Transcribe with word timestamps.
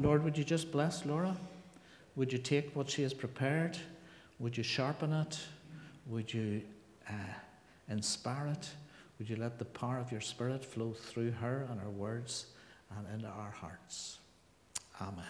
Lord, 0.00 0.24
would 0.24 0.38
you 0.38 0.44
just 0.44 0.72
bless 0.72 1.04
Laura? 1.04 1.36
Would 2.16 2.32
you 2.32 2.38
take 2.38 2.74
what 2.74 2.88
she 2.88 3.02
has 3.02 3.12
prepared? 3.12 3.76
Would 4.38 4.56
you 4.56 4.62
sharpen 4.62 5.12
it? 5.12 5.38
Would 6.06 6.32
you 6.32 6.62
uh, 7.08 7.12
inspire 7.88 8.46
it? 8.46 8.70
Would 9.18 9.28
you 9.28 9.36
let 9.36 9.58
the 9.58 9.66
power 9.66 9.98
of 9.98 10.10
your 10.10 10.22
Spirit 10.22 10.64
flow 10.64 10.92
through 10.92 11.32
her 11.32 11.66
and 11.70 11.78
her 11.80 11.90
words 11.90 12.46
and 12.96 13.06
into 13.14 13.28
our 13.28 13.50
hearts? 13.50 14.18
Amen. 15.02 15.24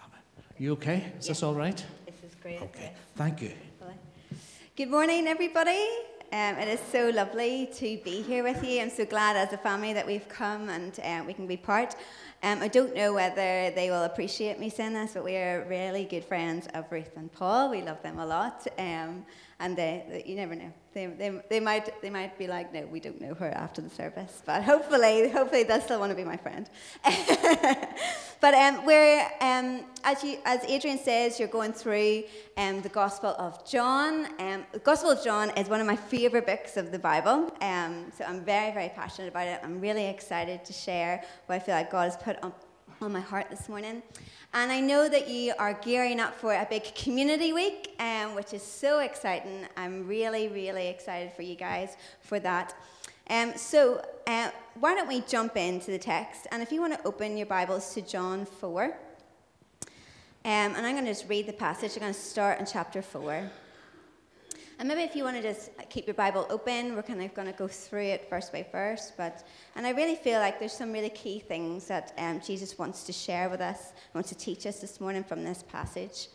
Amen. 0.00 0.20
You 0.58 0.72
okay? 0.72 1.12
Is 1.20 1.28
this 1.28 1.44
all 1.44 1.54
right? 1.54 1.84
This 2.06 2.30
is 2.30 2.34
great. 2.42 2.60
Okay. 2.62 2.90
yes. 2.90 2.96
Thank 3.14 3.42
you. 3.42 3.52
Good 4.74 4.90
morning, 4.90 5.28
everybody. 5.28 5.86
Um, 6.32 6.56
it 6.56 6.66
is 6.66 6.80
so 6.90 7.10
lovely 7.10 7.68
to 7.74 7.98
be 8.02 8.22
here 8.22 8.42
with 8.42 8.64
you. 8.64 8.80
I'm 8.80 8.88
so 8.88 9.04
glad 9.04 9.36
as 9.36 9.52
a 9.52 9.58
family 9.58 9.92
that 9.92 10.06
we've 10.06 10.26
come 10.28 10.70
and 10.70 10.98
um, 11.04 11.26
we 11.26 11.34
can 11.34 11.46
be 11.46 11.58
part. 11.58 11.94
Um, 12.44 12.60
I 12.60 12.66
don't 12.66 12.92
know 12.92 13.14
whether 13.14 13.70
they 13.70 13.88
will 13.88 14.02
appreciate 14.02 14.58
me 14.58 14.68
saying 14.68 14.94
this, 14.94 15.12
but 15.14 15.22
we 15.22 15.36
are 15.36 15.64
really 15.68 16.04
good 16.04 16.24
friends 16.24 16.66
of 16.74 16.90
Ruth 16.90 17.16
and 17.16 17.30
Paul. 17.30 17.70
We 17.70 17.82
love 17.82 18.02
them 18.02 18.18
a 18.18 18.26
lot. 18.26 18.66
Um, 18.78 19.24
and 19.62 19.76
they, 19.76 20.04
they- 20.08 20.24
you 20.26 20.36
never 20.36 20.54
know. 20.54 20.72
They, 20.92 21.06
they, 21.06 21.40
they, 21.48 21.60
might, 21.60 22.02
they 22.02 22.10
might 22.10 22.36
be 22.36 22.46
like, 22.46 22.74
no, 22.74 22.84
we 22.84 23.00
don't 23.00 23.18
know 23.18 23.32
her 23.34 23.50
after 23.52 23.80
the 23.80 23.88
service. 23.88 24.42
But 24.44 24.62
hopefully, 24.62 25.30
hopefully 25.30 25.62
they'll 25.62 25.80
still 25.80 25.98
want 26.00 26.10
to 26.10 26.16
be 26.16 26.24
my 26.24 26.36
friend. 26.36 26.68
but 28.42 28.52
um, 28.52 28.84
we're, 28.84 29.22
um, 29.40 29.84
as, 30.04 30.22
you, 30.22 30.36
as 30.44 30.62
Adrian 30.64 30.98
says, 30.98 31.38
you're 31.38 31.48
going 31.48 31.72
through 31.72 32.24
um, 32.58 32.82
the 32.82 32.90
Gospel 32.90 33.34
of 33.38 33.66
John. 33.66 34.26
Um, 34.38 34.66
the 34.72 34.80
Gospel 34.80 35.10
of 35.12 35.24
John 35.24 35.48
is 35.56 35.68
one 35.70 35.80
of 35.80 35.86
my 35.86 35.96
favorite 35.96 36.44
books 36.44 36.76
of 36.76 36.92
the 36.92 36.98
Bible. 36.98 37.50
Um, 37.62 38.12
so 38.18 38.24
I'm 38.24 38.44
very, 38.44 38.74
very 38.74 38.90
passionate 38.90 39.28
about 39.28 39.46
it. 39.46 39.60
I'm 39.62 39.80
really 39.80 40.06
excited 40.08 40.62
to 40.66 40.74
share 40.74 41.24
what 41.46 41.54
I 41.54 41.58
feel 41.60 41.74
like 41.76 41.90
God 41.90 42.04
has 42.10 42.16
put 42.18 42.42
on, 42.42 42.52
on 43.02 43.12
my 43.12 43.20
heart 43.20 43.50
this 43.50 43.68
morning. 43.68 44.02
And 44.54 44.70
I 44.70 44.80
know 44.80 45.08
that 45.08 45.28
you 45.28 45.54
are 45.58 45.74
gearing 45.74 46.20
up 46.20 46.34
for 46.34 46.52
a 46.52 46.66
big 46.68 46.94
community 46.94 47.52
week, 47.52 47.94
um, 47.98 48.34
which 48.34 48.52
is 48.52 48.62
so 48.62 49.00
exciting. 49.00 49.66
I'm 49.76 50.06
really, 50.06 50.48
really 50.48 50.88
excited 50.88 51.32
for 51.32 51.42
you 51.42 51.56
guys 51.56 51.96
for 52.20 52.38
that. 52.40 52.74
Um, 53.28 53.54
so, 53.56 54.04
uh, 54.26 54.50
why 54.78 54.94
don't 54.94 55.08
we 55.08 55.22
jump 55.22 55.56
into 55.56 55.90
the 55.90 55.98
text? 55.98 56.46
And 56.52 56.62
if 56.62 56.70
you 56.70 56.80
want 56.80 56.94
to 56.94 57.04
open 57.06 57.36
your 57.36 57.46
Bibles 57.46 57.92
to 57.94 58.02
John 58.02 58.44
4, 58.44 58.84
um, 58.84 58.90
and 60.44 60.76
I'm 60.78 60.94
going 60.94 61.04
to 61.04 61.10
just 61.10 61.28
read 61.28 61.46
the 61.46 61.52
passage. 61.52 61.92
I'm 61.94 62.00
going 62.00 62.14
to 62.14 62.18
start 62.18 62.60
in 62.60 62.66
chapter 62.66 63.00
4. 63.00 63.50
And 64.82 64.88
maybe 64.88 65.02
if 65.02 65.14
you 65.14 65.22
want 65.22 65.36
to 65.36 65.42
just 65.44 65.70
keep 65.90 66.08
your 66.08 66.14
Bible 66.14 66.44
open, 66.50 66.96
we're 66.96 67.04
kind 67.04 67.22
of 67.22 67.32
going 67.34 67.46
to 67.46 67.56
go 67.56 67.68
through 67.68 68.02
it 68.02 68.28
verse 68.28 68.50
by 68.50 68.66
verse. 68.72 69.12
But 69.16 69.44
and 69.76 69.86
I 69.86 69.90
really 69.90 70.16
feel 70.16 70.40
like 70.40 70.58
there's 70.58 70.72
some 70.72 70.92
really 70.92 71.10
key 71.10 71.38
things 71.38 71.86
that 71.86 72.12
um, 72.18 72.40
Jesus 72.44 72.76
wants 72.76 73.04
to 73.04 73.12
share 73.12 73.48
with 73.48 73.60
us, 73.60 73.92
wants 74.12 74.30
to 74.30 74.34
teach 74.34 74.66
us 74.66 74.80
this 74.80 75.00
morning 75.00 75.22
from 75.22 75.44
this 75.44 75.62
passage. 75.62 76.26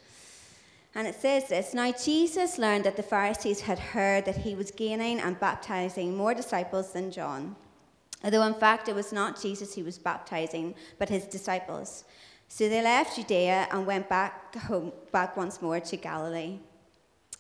And 0.95 1.05
it 1.05 1.15
says 1.15 1.49
this 1.49 1.73
Now 1.73 1.91
Jesus 1.91 2.57
learned 2.57 2.85
that 2.85 2.95
the 2.95 3.03
Pharisees 3.03 3.59
had 3.59 3.79
heard 3.79 4.23
that 4.23 4.37
he 4.37 4.55
was 4.55 4.71
gaining 4.71 5.19
and 5.19 5.37
baptizing 5.37 6.15
more 6.15 6.33
disciples 6.33 6.93
than 6.93 7.11
John. 7.11 7.53
Although 8.23 8.43
in 8.43 8.53
fact 8.53 8.87
it 8.87 8.95
was 8.95 9.11
not 9.11 9.41
Jesus 9.41 9.75
who 9.75 9.83
was 9.83 9.97
baptizing, 9.97 10.73
but 10.99 11.09
his 11.09 11.25
disciples. 11.25 12.05
So 12.47 12.69
they 12.69 12.81
left 12.81 13.17
Judea 13.17 13.67
and 13.71 13.85
went 13.85 14.07
back 14.07 14.55
home, 14.55 14.93
back 15.11 15.35
once 15.35 15.61
more 15.61 15.81
to 15.81 15.97
Galilee. 15.97 16.59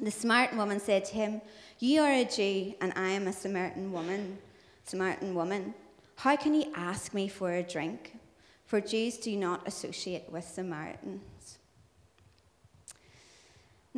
The 0.00 0.10
Samaritan 0.12 0.58
woman 0.58 0.78
said 0.78 1.04
to 1.06 1.14
him, 1.14 1.40
You 1.80 2.02
are 2.02 2.12
a 2.12 2.24
Jew, 2.24 2.74
and 2.80 2.92
I 2.94 3.08
am 3.08 3.26
a 3.26 3.32
Samaritan 3.32 3.92
woman. 3.92 4.38
Samaritan 4.84 5.34
woman, 5.34 5.74
how 6.16 6.36
can 6.36 6.54
you 6.54 6.72
ask 6.74 7.12
me 7.14 7.28
for 7.28 7.52
a 7.52 7.62
drink? 7.62 8.16
For 8.64 8.80
Jews 8.80 9.16
do 9.16 9.36
not 9.36 9.66
associate 9.66 10.30
with 10.30 10.44
Samaritans. 10.44 11.22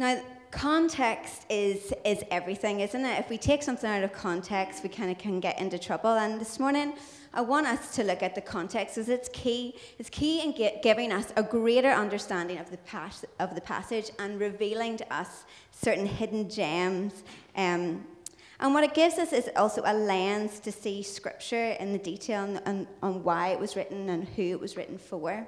Now, 0.01 0.19
context 0.51 1.45
is, 1.51 1.93
is 2.07 2.25
everything, 2.31 2.81
isn't 2.81 3.05
it? 3.05 3.21
If 3.21 3.29
we 3.29 3.37
take 3.37 3.63
something 3.63 3.91
out 3.91 4.03
of 4.03 4.15
context, 4.15 4.83
we 4.83 4.89
kind 4.89 5.11
of 5.11 5.19
can 5.19 5.41
get 5.41 5.61
into 5.61 5.79
trouble. 5.79 6.15
And 6.15 6.41
this 6.41 6.59
morning, 6.59 6.95
I 7.35 7.43
want 7.43 7.67
us 7.67 7.95
to 7.97 8.05
look 8.05 8.23
at 8.23 8.35
the 8.35 8.41
context 8.41 8.97
as 8.97 9.11
it's 9.11 9.29
key. 9.29 9.75
It's 9.99 10.09
key 10.09 10.41
in 10.41 10.55
gi- 10.55 10.79
giving 10.83 11.13
us 11.13 11.35
a 11.37 11.43
greater 11.43 11.91
understanding 11.91 12.57
of 12.57 12.71
the, 12.71 12.79
pas- 12.79 13.27
of 13.41 13.55
the 13.55 13.61
passage 13.61 14.11
and 14.19 14.41
revealing 14.41 14.97
to 14.97 15.15
us 15.15 15.45
certain 15.71 16.07
hidden 16.07 16.49
gems. 16.49 17.23
Um, 17.55 18.07
and 18.59 18.73
what 18.73 18.85
it 18.85 18.95
gives 18.95 19.19
us 19.19 19.35
is 19.35 19.51
also 19.55 19.83
a 19.85 19.93
lens 19.93 20.61
to 20.61 20.73
see 20.73 21.03
Scripture 21.03 21.73
in 21.73 21.93
the 21.93 21.99
detail 21.99 22.45
and, 22.45 22.63
and 22.65 22.87
on 23.03 23.23
why 23.23 23.49
it 23.49 23.61
was 23.61 23.77
written 23.77 24.09
and 24.09 24.27
who 24.27 24.45
it 24.45 24.61
was 24.61 24.79
written 24.79 24.97
for. 24.97 25.47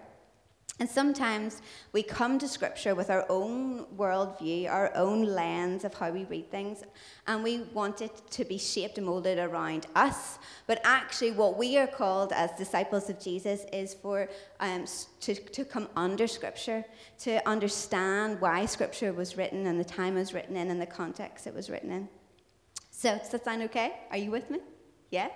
And 0.81 0.89
sometimes 0.89 1.61
we 1.93 2.03
come 2.03 2.39
to 2.39 2.49
Scripture 2.49 2.95
with 2.95 3.11
our 3.11 3.27
own 3.29 3.85
worldview, 3.97 4.71
our 4.71 4.91
own 4.97 5.23
lens 5.25 5.85
of 5.85 5.93
how 5.95 6.11
we 6.11 6.25
read 6.25 6.51
things, 6.51 6.83
and 7.27 7.45
we 7.45 7.65
want 7.75 8.01
it 8.01 8.23
to 8.31 8.45
be 8.45 8.57
shaped 8.57 8.97
and 8.97 9.07
molded 9.07 9.39
around 9.39 9.87
us. 9.95 10.39
But 10.67 10.81
actually, 10.83 11.33
what 11.33 11.59
we 11.59 11.77
are 11.77 11.87
called 11.87 12.33
as 12.33 12.51
disciples 12.53 13.11
of 13.11 13.21
Jesus 13.21 13.65
is 13.73 13.93
for 13.93 14.29
um, 14.61 14.87
to, 15.21 15.35
to 15.35 15.65
come 15.65 15.89
under 15.95 16.27
Scripture, 16.27 16.85
to 17.21 17.47
understand 17.47 18.41
why 18.41 18.65
Scripture 18.65 19.13
was 19.13 19.37
written 19.37 19.67
and 19.67 19.79
the 19.79 19.85
time 19.85 20.17
it 20.17 20.21
was 20.21 20.33
written 20.33 20.57
in 20.57 20.71
and 20.71 20.81
the 20.81 20.87
context 20.87 21.47
it 21.47 21.55
was 21.55 21.69
written 21.69 21.93
in. 21.93 22.09
So, 22.91 23.19
does 23.19 23.29
that 23.29 23.45
sound 23.45 23.63
okay? 23.65 23.93
Are 24.11 24.17
you 24.17 24.31
with 24.31 24.51
me? 24.51 24.59
Yes? 25.11 25.33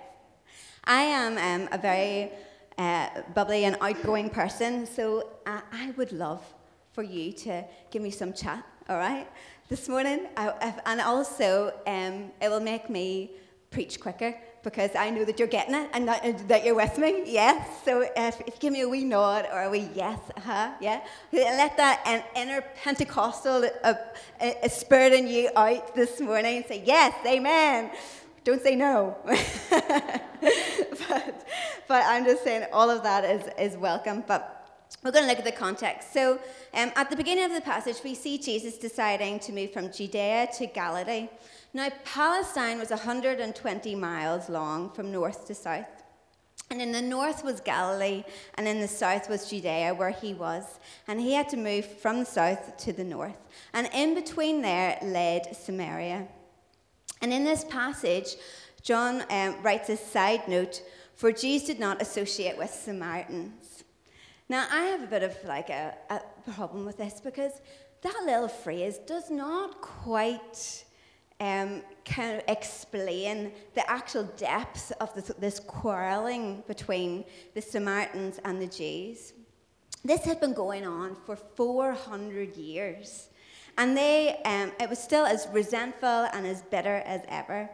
I 0.83 1.01
am 1.01 1.37
um, 1.37 1.69
a 1.71 1.77
very 1.77 2.31
uh, 2.77 3.09
bubbly 3.33 3.65
and 3.65 3.77
outgoing 3.81 4.29
person, 4.29 4.85
so 4.85 5.29
uh, 5.45 5.61
I 5.71 5.91
would 5.97 6.11
love 6.11 6.43
for 6.93 7.03
you 7.03 7.31
to 7.33 7.63
give 7.91 8.01
me 8.01 8.11
some 8.11 8.33
chat, 8.33 8.63
all 8.89 8.97
right, 8.97 9.27
this 9.69 9.87
morning. 9.89 10.27
I, 10.35 10.73
and 10.85 11.01
also, 11.01 11.73
um, 11.85 12.31
it 12.41 12.49
will 12.49 12.59
make 12.59 12.89
me 12.89 13.31
preach 13.71 13.99
quicker 13.99 14.35
because 14.63 14.95
I 14.95 15.09
know 15.09 15.23
that 15.23 15.39
you're 15.39 15.47
getting 15.47 15.75
it 15.75 15.89
and 15.93 16.07
that, 16.07 16.47
that 16.47 16.65
you're 16.65 16.75
with 16.75 16.97
me, 16.97 17.23
yes? 17.25 17.83
So 17.85 18.01
if, 18.15 18.41
if 18.47 18.59
give 18.59 18.73
me 18.73 18.81
a 18.81 18.89
wee 18.89 19.05
nod 19.05 19.47
or 19.51 19.63
a 19.63 19.69
wee 19.69 19.89
yes, 19.95 20.19
uh-huh, 20.35 20.71
yeah? 20.81 21.01
Let 21.31 21.77
that 21.77 22.25
inner 22.35 22.61
Pentecostal 22.83 23.69
uh, 23.83 23.93
uh, 24.41 24.67
spirit 24.67 25.13
in 25.13 25.27
you 25.27 25.49
out 25.55 25.95
this 25.95 26.19
morning 26.19 26.57
and 26.57 26.65
say, 26.65 26.83
yes, 26.85 27.13
amen. 27.25 27.91
Don't 28.47 28.63
say 28.63 28.75
no. 28.77 29.17
but, 29.25 29.83
but 31.85 32.03
I'm 32.05 32.23
just 32.23 32.45
saying 32.45 32.65
all 32.71 32.89
of 32.89 33.03
that 33.03 33.25
is, 33.25 33.49
is 33.59 33.75
welcome. 33.77 34.23
But 34.25 34.87
we're 35.03 35.11
going 35.11 35.25
to 35.25 35.27
look 35.29 35.39
at 35.39 35.43
the 35.43 35.51
context. 35.51 36.13
So, 36.13 36.39
um, 36.73 36.93
at 36.95 37.09
the 37.09 37.17
beginning 37.17 37.43
of 37.43 37.51
the 37.51 37.59
passage, 37.59 37.97
we 38.05 38.15
see 38.15 38.37
Jesus 38.37 38.77
deciding 38.77 39.39
to 39.39 39.51
move 39.51 39.73
from 39.73 39.91
Judea 39.91 40.47
to 40.59 40.65
Galilee. 40.67 41.27
Now, 41.73 41.89
Palestine 42.05 42.79
was 42.79 42.89
120 42.89 43.95
miles 43.95 44.47
long 44.47 44.91
from 44.91 45.11
north 45.11 45.45
to 45.47 45.53
south. 45.53 46.05
And 46.69 46.81
in 46.81 46.93
the 46.93 47.01
north 47.01 47.43
was 47.43 47.59
Galilee, 47.59 48.23
and 48.53 48.65
in 48.65 48.79
the 48.79 48.87
south 48.87 49.29
was 49.29 49.49
Judea, 49.49 49.93
where 49.93 50.11
he 50.11 50.33
was. 50.33 50.79
And 51.09 51.19
he 51.19 51.33
had 51.33 51.49
to 51.49 51.57
move 51.57 51.83
from 51.85 52.19
the 52.19 52.25
south 52.25 52.77
to 52.77 52.93
the 52.93 53.03
north. 53.03 53.39
And 53.73 53.89
in 53.93 54.15
between 54.15 54.61
there 54.61 54.97
led 55.03 55.53
Samaria. 55.53 56.29
And 57.21 57.33
in 57.33 57.43
this 57.43 57.63
passage, 57.63 58.35
John 58.81 59.23
um, 59.29 59.61
writes 59.61 59.89
a 59.89 59.97
side 59.97 60.47
note 60.47 60.81
for 61.15 61.31
Jews 61.31 61.63
did 61.63 61.79
not 61.79 62.01
associate 62.01 62.57
with 62.57 62.69
Samaritans. 62.69 63.83
Now, 64.49 64.67
I 64.71 64.83
have 64.83 65.03
a 65.03 65.07
bit 65.07 65.23
of 65.23 65.35
like 65.45 65.69
a, 65.69 65.95
a 66.09 66.21
problem 66.51 66.85
with 66.85 66.97
this 66.97 67.19
because 67.19 67.53
that 68.01 68.23
little 68.25 68.47
phrase 68.47 68.99
does 68.99 69.31
not 69.31 69.81
quite 69.81 70.85
um, 71.39 71.81
kind 72.05 72.37
of 72.37 72.43
explain 72.47 73.51
the 73.73 73.89
actual 73.89 74.23
depth 74.37 74.91
of 75.01 75.13
this, 75.13 75.31
this 75.39 75.59
quarreling 75.59 76.63
between 76.67 77.25
the 77.53 77.61
Samaritans 77.61 78.39
and 78.45 78.61
the 78.61 78.67
Jews. 78.67 79.33
This 80.05 80.23
had 80.23 80.39
been 80.39 80.53
going 80.53 80.85
on 80.85 81.15
for 81.25 81.35
400 81.35 82.55
years. 82.55 83.29
And 83.77 83.95
they, 83.95 84.39
um, 84.43 84.71
it 84.79 84.89
was 84.89 84.99
still 84.99 85.25
as 85.25 85.47
resentful 85.51 86.27
and 86.33 86.45
as 86.47 86.61
bitter 86.63 87.03
as 87.05 87.21
ever. 87.27 87.69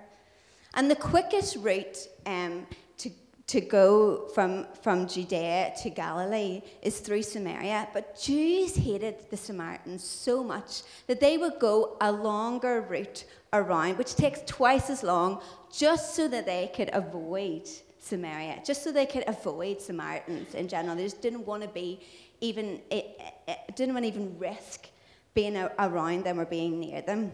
And 0.74 0.90
the 0.90 0.96
quickest 0.96 1.56
route 1.58 1.98
um, 2.26 2.68
to 2.98 3.10
to 3.46 3.60
go 3.60 4.28
from, 4.34 4.66
from 4.82 5.08
Judea 5.08 5.74
to 5.84 5.90
Galilee 5.90 6.62
is 6.82 7.00
through 7.00 7.24
Samaria, 7.24 7.90
but 7.94 8.20
Jews 8.20 8.76
hated 8.76 9.30
the 9.30 9.38
Samaritans 9.38 10.04
so 10.04 10.44
much 10.44 10.84
that 11.08 11.20
they 11.20 11.38
would 11.38 11.60
go 11.60 11.98
a 12.00 12.12
longer 12.12 12.82
route 12.82 13.26
around, 13.52 13.98
which 13.98 14.16
takes 14.16 14.42
twice 14.48 14.90
as 14.90 15.04
long, 15.04 15.42
just 15.72 16.16
so 16.16 16.28
that 16.30 16.46
they 16.46 16.72
could 16.74 16.90
avoid 16.94 17.68
Samaria, 18.00 18.62
just 18.66 18.84
so 18.84 18.92
they 18.92 19.06
could 19.06 19.24
avoid 19.28 19.82
Samaritans 19.82 20.56
in 20.56 20.68
general. 20.68 20.96
They 20.96 21.04
just 21.04 21.22
didn't 21.22 21.46
want 21.46 21.64
to 21.64 21.70
be 21.70 22.00
even, 22.40 22.82
it, 22.90 23.20
it, 23.48 23.76
didn't 23.76 23.94
want 23.94 24.06
to 24.06 24.12
even 24.12 24.38
risk 24.40 24.88
being 25.34 25.58
around 25.58 26.24
them 26.24 26.40
or 26.40 26.46
being 26.46 26.80
near 26.80 27.02
them. 27.02 27.32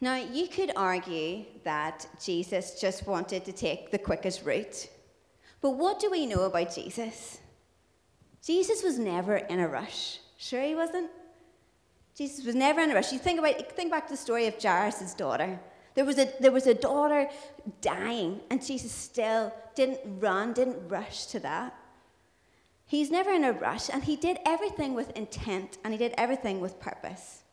Now, 0.00 0.16
you 0.16 0.46
could 0.46 0.70
argue 0.76 1.44
that 1.64 2.06
Jesus 2.22 2.80
just 2.80 3.06
wanted 3.06 3.44
to 3.44 3.52
take 3.52 3.90
the 3.90 3.98
quickest 3.98 4.44
route. 4.44 4.88
But 5.60 5.70
what 5.70 5.98
do 5.98 6.10
we 6.10 6.24
know 6.26 6.42
about 6.42 6.74
Jesus? 6.74 7.38
Jesus 8.44 8.82
was 8.82 8.98
never 8.98 9.38
in 9.38 9.58
a 9.58 9.68
rush. 9.68 10.20
Sure, 10.36 10.62
he 10.62 10.76
wasn't? 10.76 11.10
Jesus 12.14 12.44
was 12.44 12.54
never 12.54 12.80
in 12.80 12.92
a 12.92 12.94
rush. 12.94 13.12
You 13.12 13.18
think, 13.18 13.38
about, 13.38 13.72
think 13.72 13.90
back 13.90 14.06
to 14.06 14.12
the 14.12 14.16
story 14.16 14.46
of 14.46 14.60
Jairus' 14.62 15.14
daughter. 15.14 15.58
There 15.94 16.04
was, 16.04 16.18
a, 16.18 16.28
there 16.38 16.52
was 16.52 16.68
a 16.68 16.74
daughter 16.74 17.28
dying, 17.80 18.40
and 18.50 18.64
Jesus 18.64 18.92
still 18.92 19.52
didn't 19.74 19.98
run, 20.20 20.52
didn't 20.52 20.88
rush 20.88 21.26
to 21.26 21.40
that. 21.40 21.74
He's 22.88 23.10
never 23.10 23.30
in 23.30 23.44
a 23.44 23.52
rush, 23.52 23.88
and 23.88 24.02
he 24.02 24.16
did 24.16 24.38
everything 24.44 24.94
with 24.94 25.16
intent, 25.16 25.78
and 25.84 25.94
he 25.94 25.98
did 25.98 26.14
everything 26.18 26.60
with 26.60 26.80
purpose. 26.80 27.44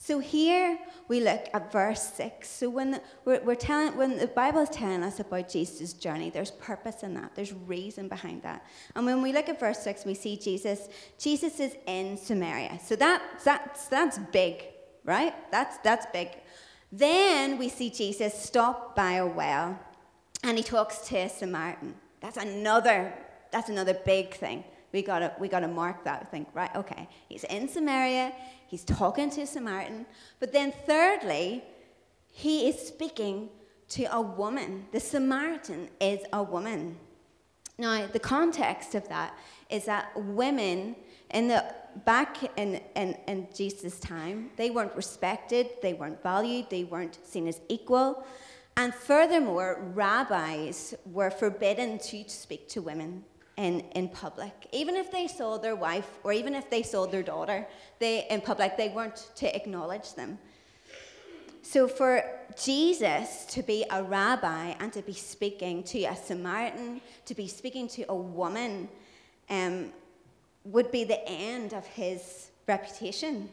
So 0.00 0.20
here 0.20 0.78
we 1.08 1.20
look 1.20 1.48
at 1.52 1.72
verse 1.72 2.00
6. 2.14 2.48
So 2.48 2.70
when 2.70 2.92
the, 2.92 3.02
we're, 3.24 3.56
telling, 3.56 3.96
when 3.96 4.16
the 4.16 4.28
Bible 4.28 4.60
is 4.60 4.68
telling 4.68 5.02
us 5.02 5.18
about 5.18 5.48
Jesus' 5.48 5.92
journey, 5.92 6.30
there's 6.30 6.52
purpose 6.52 7.02
in 7.02 7.14
that. 7.14 7.34
There's 7.34 7.52
reason 7.52 8.08
behind 8.08 8.42
that. 8.44 8.64
And 8.94 9.04
when 9.04 9.20
we 9.20 9.32
look 9.32 9.48
at 9.48 9.58
verse 9.58 9.80
6, 9.80 10.04
we 10.04 10.14
see 10.14 10.36
Jesus. 10.36 10.88
Jesus 11.18 11.58
is 11.58 11.74
in 11.86 12.16
Samaria. 12.16 12.78
So 12.82 12.94
that, 12.94 13.20
that's, 13.44 13.88
that's 13.88 14.18
big, 14.30 14.62
right? 15.04 15.34
That's, 15.50 15.78
that's 15.78 16.06
big. 16.12 16.28
Then 16.92 17.58
we 17.58 17.68
see 17.68 17.90
Jesus 17.90 18.32
stop 18.32 18.94
by 18.94 19.14
a 19.14 19.26
well 19.26 19.76
and 20.44 20.56
he 20.56 20.62
talks 20.62 20.98
to 21.08 21.16
a 21.16 21.28
Samaritan. 21.28 21.96
That's 22.20 22.36
another, 22.36 23.12
that's 23.50 23.68
another 23.68 23.94
big 23.94 24.34
thing. 24.34 24.64
We 24.92 25.02
gotta, 25.02 25.32
we 25.38 25.48
gotta 25.48 25.68
mark 25.68 26.04
that. 26.04 26.30
Think, 26.30 26.48
right, 26.54 26.74
okay. 26.74 27.08
He's 27.28 27.44
in 27.44 27.68
Samaria, 27.68 28.32
he's 28.66 28.84
talking 28.84 29.30
to 29.30 29.42
a 29.42 29.46
Samaritan. 29.46 30.06
But 30.40 30.52
then, 30.52 30.72
thirdly, 30.86 31.62
he 32.30 32.68
is 32.68 32.78
speaking 32.78 33.50
to 33.90 34.04
a 34.14 34.20
woman. 34.20 34.86
The 34.92 35.00
Samaritan 35.00 35.88
is 36.00 36.20
a 36.32 36.42
woman. 36.42 36.96
Now, 37.78 38.06
the 38.06 38.18
context 38.18 38.94
of 38.94 39.08
that 39.08 39.38
is 39.70 39.84
that 39.84 40.10
women 40.16 40.96
in 41.30 41.48
the 41.48 41.64
back 42.04 42.38
in, 42.56 42.80
in, 42.96 43.16
in 43.26 43.48
Jesus' 43.54 43.98
time, 44.00 44.50
they 44.56 44.70
weren't 44.70 44.94
respected, 44.94 45.68
they 45.82 45.94
weren't 45.94 46.22
valued, 46.22 46.70
they 46.70 46.84
weren't 46.84 47.18
seen 47.24 47.46
as 47.46 47.60
equal. 47.68 48.24
And 48.76 48.94
furthermore, 48.94 49.90
rabbis 49.94 50.94
were 51.04 51.30
forbidden 51.30 51.98
to 51.98 52.28
speak 52.28 52.68
to 52.70 52.82
women 52.82 53.24
in, 53.58 53.80
in 53.96 54.08
public. 54.08 54.68
Even 54.72 54.94
if 54.96 55.10
they 55.10 55.26
saw 55.26 55.58
their 55.58 55.76
wife 55.76 56.08
or 56.22 56.32
even 56.32 56.54
if 56.54 56.70
they 56.70 56.82
saw 56.82 57.06
their 57.06 57.24
daughter 57.24 57.66
they, 57.98 58.26
in 58.30 58.40
public, 58.40 58.76
they 58.76 58.88
weren't 58.88 59.30
to 59.34 59.54
acknowledge 59.54 60.14
them. 60.14 60.38
So 61.62 61.88
for 61.88 62.24
Jesus 62.56 63.44
to 63.46 63.62
be 63.62 63.84
a 63.90 64.02
rabbi 64.02 64.74
and 64.78 64.92
to 64.92 65.02
be 65.02 65.12
speaking 65.12 65.82
to 65.84 66.04
a 66.04 66.16
Samaritan, 66.16 67.00
to 67.26 67.34
be 67.34 67.48
speaking 67.48 67.88
to 67.88 68.04
a 68.08 68.14
woman, 68.14 68.88
um, 69.50 69.92
would 70.64 70.90
be 70.92 71.04
the 71.04 71.26
end 71.28 71.74
of 71.74 71.84
his 71.86 72.50
reputation. 72.66 73.48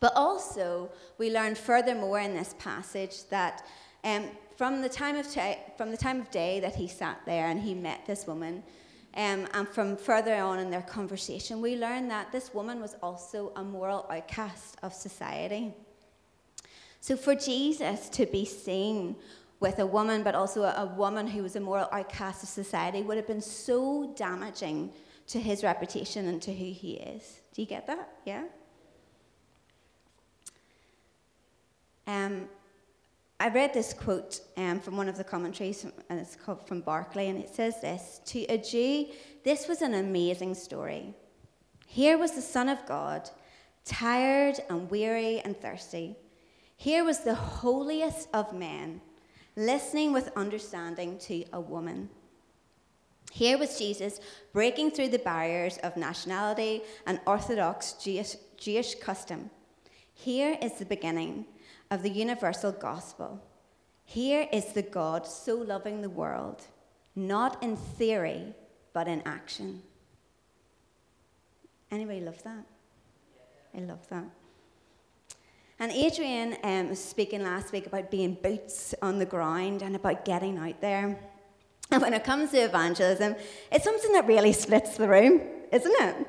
But 0.00 0.12
also, 0.16 0.90
we 1.18 1.30
learn 1.30 1.54
furthermore 1.54 2.20
in 2.20 2.34
this 2.34 2.54
passage 2.58 3.28
that 3.28 3.66
um, 4.02 4.24
from, 4.56 4.80
the 4.80 4.88
time 4.88 5.16
of 5.16 5.30
ta- 5.30 5.58
from 5.76 5.90
the 5.90 5.96
time 5.96 6.20
of 6.20 6.30
day 6.30 6.58
that 6.60 6.74
he 6.74 6.88
sat 6.88 7.20
there 7.26 7.48
and 7.48 7.60
he 7.60 7.74
met 7.74 8.06
this 8.06 8.26
woman, 8.26 8.62
um, 9.16 9.48
and 9.54 9.68
from 9.68 9.96
further 9.96 10.34
on 10.36 10.60
in 10.60 10.70
their 10.70 10.82
conversation, 10.82 11.60
we 11.60 11.76
learn 11.76 12.08
that 12.08 12.30
this 12.30 12.54
woman 12.54 12.80
was 12.80 12.94
also 13.02 13.52
a 13.56 13.64
moral 13.64 14.06
outcast 14.08 14.76
of 14.82 14.94
society. 14.94 15.72
So, 17.00 17.16
for 17.16 17.34
Jesus 17.34 18.08
to 18.10 18.26
be 18.26 18.44
seen 18.44 19.16
with 19.58 19.78
a 19.78 19.86
woman, 19.86 20.22
but 20.22 20.34
also 20.34 20.62
a, 20.62 20.86
woman 20.96 21.26
who 21.26 21.42
was 21.42 21.56
a 21.56 21.60
moral 21.60 21.88
outcast 21.92 22.42
of 22.42 22.48
society, 22.48 23.02
would 23.02 23.16
have 23.16 23.26
been 23.26 23.40
so 23.40 24.12
damaging 24.16 24.90
to 25.26 25.40
his 25.40 25.62
reputation 25.62 26.28
and 26.28 26.40
to 26.42 26.52
who 26.52 26.72
he 26.72 26.92
is. 26.94 27.40
Do 27.52 27.62
you 27.62 27.68
get 27.68 27.86
that? 27.86 28.08
Yeah? 28.24 28.44
Um, 32.06 32.48
I 33.40 33.48
read 33.48 33.72
this 33.72 33.94
quote 33.94 34.42
um, 34.58 34.80
from 34.80 34.98
one 34.98 35.08
of 35.08 35.16
the 35.16 35.24
commentaries, 35.24 35.86
and 36.10 36.20
it's 36.20 36.36
called 36.36 36.68
from 36.68 36.82
Barclay, 36.82 37.30
and 37.30 37.38
it 37.38 37.48
says 37.48 37.80
this 37.80 38.20
To 38.26 38.40
a 38.50 38.58
Jew, 38.58 39.06
this 39.44 39.66
was 39.66 39.80
an 39.80 39.94
amazing 39.94 40.54
story. 40.54 41.14
Here 41.86 42.18
was 42.18 42.32
the 42.32 42.42
Son 42.42 42.68
of 42.68 42.84
God, 42.84 43.30
tired 43.86 44.60
and 44.68 44.90
weary 44.90 45.40
and 45.40 45.58
thirsty. 45.58 46.16
Here 46.76 47.02
was 47.02 47.20
the 47.20 47.34
holiest 47.34 48.28
of 48.34 48.52
men, 48.52 49.00
listening 49.56 50.12
with 50.12 50.36
understanding 50.36 51.16
to 51.20 51.42
a 51.54 51.60
woman. 51.62 52.10
Here 53.32 53.56
was 53.56 53.78
Jesus 53.78 54.20
breaking 54.52 54.90
through 54.90 55.08
the 55.08 55.18
barriers 55.18 55.78
of 55.78 55.96
nationality 55.96 56.82
and 57.06 57.18
orthodox 57.24 57.94
Jewish, 57.94 58.36
Jewish 58.58 58.96
custom. 58.96 59.48
Here 60.12 60.58
is 60.60 60.74
the 60.74 60.84
beginning 60.84 61.46
of 61.90 62.02
the 62.02 62.10
universal 62.10 62.72
gospel. 62.72 63.42
Here 64.04 64.48
is 64.52 64.72
the 64.72 64.82
God 64.82 65.26
so 65.26 65.56
loving 65.56 66.02
the 66.02 66.10
world, 66.10 66.62
not 67.14 67.62
in 67.62 67.76
theory, 67.76 68.54
but 68.92 69.08
in 69.08 69.22
action. 69.24 69.82
Anybody 71.90 72.20
love 72.20 72.42
that? 72.42 72.64
I 73.76 73.80
love 73.80 74.08
that. 74.08 74.24
And 75.78 75.92
Adrian 75.92 76.56
um, 76.62 76.90
was 76.90 77.02
speaking 77.02 77.42
last 77.42 77.72
week 77.72 77.86
about 77.86 78.10
being 78.10 78.34
boots 78.34 78.94
on 79.00 79.18
the 79.18 79.24
ground 79.26 79.82
and 79.82 79.96
about 79.96 80.24
getting 80.24 80.58
out 80.58 80.80
there. 80.80 81.18
And 81.90 82.02
when 82.02 82.12
it 82.12 82.22
comes 82.22 82.50
to 82.50 82.58
evangelism, 82.58 83.34
it's 83.72 83.84
something 83.84 84.12
that 84.12 84.26
really 84.26 84.52
splits 84.52 84.96
the 84.96 85.08
room, 85.08 85.40
isn't 85.72 85.94
it? 86.02 86.26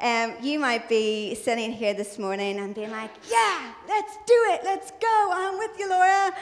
Um, 0.00 0.34
you 0.42 0.58
might 0.58 0.88
be 0.88 1.34
sitting 1.34 1.72
here 1.72 1.94
this 1.94 2.18
morning 2.18 2.58
and 2.58 2.74
being 2.74 2.90
like, 2.90 3.10
yeah, 3.30 3.72
let's 3.86 4.16
do 4.26 4.34
it, 4.50 4.62
let's 4.64 4.90
go, 4.92 5.30
I'm 5.32 5.58
with 5.58 5.78
you, 5.78 5.88
Laura. 5.88 6.32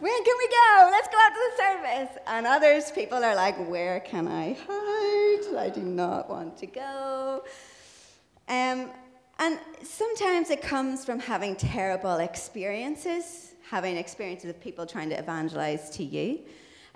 Where 0.00 0.22
can 0.22 0.34
we 0.38 0.48
go? 0.48 0.88
Let's 0.92 1.08
go 1.08 1.18
out 1.20 1.30
to 1.30 1.40
the 1.50 1.62
service. 1.62 2.18
And 2.28 2.46
others, 2.46 2.92
people 2.92 3.24
are 3.24 3.34
like, 3.34 3.56
where 3.68 3.98
can 4.00 4.28
I 4.28 4.56
hide? 4.68 5.56
I 5.58 5.70
do 5.74 5.80
not 5.80 6.30
want 6.30 6.56
to 6.58 6.66
go. 6.66 7.42
Um, 8.48 8.90
and 9.40 9.58
sometimes 9.82 10.50
it 10.50 10.62
comes 10.62 11.04
from 11.04 11.18
having 11.18 11.56
terrible 11.56 12.18
experiences, 12.18 13.54
having 13.68 13.96
experiences 13.96 14.50
of 14.50 14.60
people 14.60 14.86
trying 14.86 15.10
to 15.10 15.18
evangelize 15.18 15.90
to 15.90 16.04
you 16.04 16.40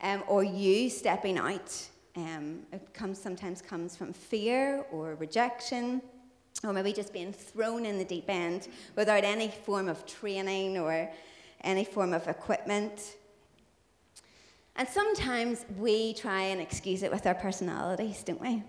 um, 0.03 0.23
or 0.29 0.45
you 0.45 0.89
stepping 0.89 1.39
out. 1.39 1.89
Um, 2.15 2.61
it 2.73 2.93
comes, 2.93 3.19
sometimes 3.19 3.63
comes 3.63 3.97
from 3.97 4.13
fear 4.13 4.85
or 4.93 5.15
rejection, 5.15 6.03
or 6.63 6.73
maybe 6.73 6.93
just 6.93 7.13
being 7.13 7.33
thrown 7.33 7.87
in 7.87 7.99
the 7.99 8.05
deep 8.05 8.27
end 8.29 8.69
without 8.97 9.25
any 9.25 9.49
form 9.49 9.89
of 9.89 10.05
training 10.07 10.79
or 10.79 11.11
any 11.65 11.85
form 11.85 12.13
of 12.13 12.29
equipment. 12.29 13.17
And 14.77 14.89
sometimes 14.89 15.65
we 15.79 16.15
try 16.15 16.43
and 16.43 16.61
excuse 16.61 17.03
it 17.03 17.11
with 17.11 17.27
our 17.27 17.35
personalities, 17.35 18.23
don't 18.23 18.41
we? 18.41 18.63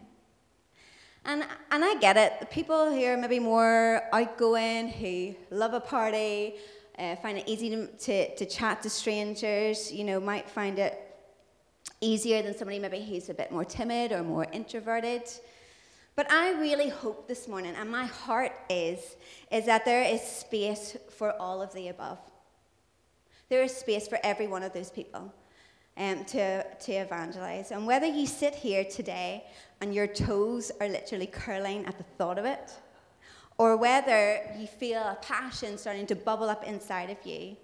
And, 1.25 1.45
and 1.71 1.85
I 1.85 1.95
get 1.95 2.17
it. 2.17 2.49
People 2.51 2.91
who 2.91 3.03
are 3.05 3.15
maybe 3.15 3.39
more 3.39 4.01
outgoing, 4.11 4.89
who 4.89 5.35
love 5.49 5.73
a 5.73 5.79
party, 5.79 6.55
uh, 6.99 7.15
find 7.17 7.37
it 7.37 7.47
easy 7.47 7.69
to, 7.69 7.87
to, 7.87 8.35
to 8.35 8.45
chat 8.45 8.81
to 8.83 8.89
strangers, 8.89 9.91
you 9.91 10.03
know, 10.03 10.19
might 10.19 10.49
find 10.49 10.79
it 10.79 11.02
easier 12.03 12.41
than 12.41 12.55
somebody 12.55 12.79
maybe 12.79 13.01
who's 13.01 13.29
a 13.29 13.33
bit 13.33 13.51
more 13.51 13.65
timid 13.65 14.11
or 14.11 14.23
more 14.23 14.45
introverted. 14.51 15.23
But 16.15 16.31
I 16.31 16.51
really 16.59 16.89
hope 16.89 17.27
this 17.27 17.47
morning, 17.47 17.73
and 17.75 17.89
my 17.89 18.05
heart 18.05 18.51
is, 18.69 19.15
is 19.51 19.65
that 19.65 19.85
there 19.85 20.03
is 20.03 20.21
space 20.21 20.95
for 21.17 21.31
all 21.41 21.61
of 21.61 21.73
the 21.73 21.87
above. 21.87 22.19
There 23.49 23.63
is 23.63 23.75
space 23.75 24.07
for 24.07 24.19
every 24.23 24.47
one 24.47 24.63
of 24.63 24.73
those 24.73 24.91
people 24.91 25.33
um, 25.97 26.25
to, 26.25 26.63
to 26.63 26.91
evangelize. 26.91 27.71
And 27.71 27.87
whether 27.87 28.05
you 28.05 28.27
sit 28.27 28.53
here 28.53 28.83
today 28.83 29.45
and 29.81 29.93
your 29.93 30.07
toes 30.07 30.71
are 30.79 30.87
literally 30.87 31.27
curling 31.27 31.85
at 31.85 31.97
the 31.97 32.03
thought 32.17 32.37
of 32.37 32.45
it, 32.45 32.71
or 33.57 33.77
whether 33.77 34.41
you 34.57 34.67
feel 34.67 35.01
a 35.01 35.17
passion 35.21 35.77
starting 35.77 36.05
to 36.07 36.15
bubble 36.15 36.49
up 36.49 36.63
inside 36.63 37.09
of 37.09 37.17
you, 37.25 37.55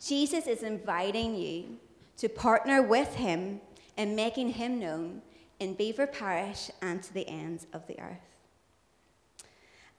Jesus 0.00 0.46
is 0.46 0.62
inviting 0.62 1.34
you 1.34 1.78
to 2.18 2.28
partner 2.28 2.82
with 2.82 3.14
Him 3.16 3.60
in 3.96 4.14
making 4.14 4.50
him 4.50 4.78
known 4.78 5.22
in 5.58 5.74
Beaver 5.74 6.06
Parish 6.06 6.70
and 6.82 7.02
to 7.02 7.14
the 7.14 7.26
ends 7.28 7.66
of 7.72 7.86
the 7.86 7.98
earth. 8.00 8.18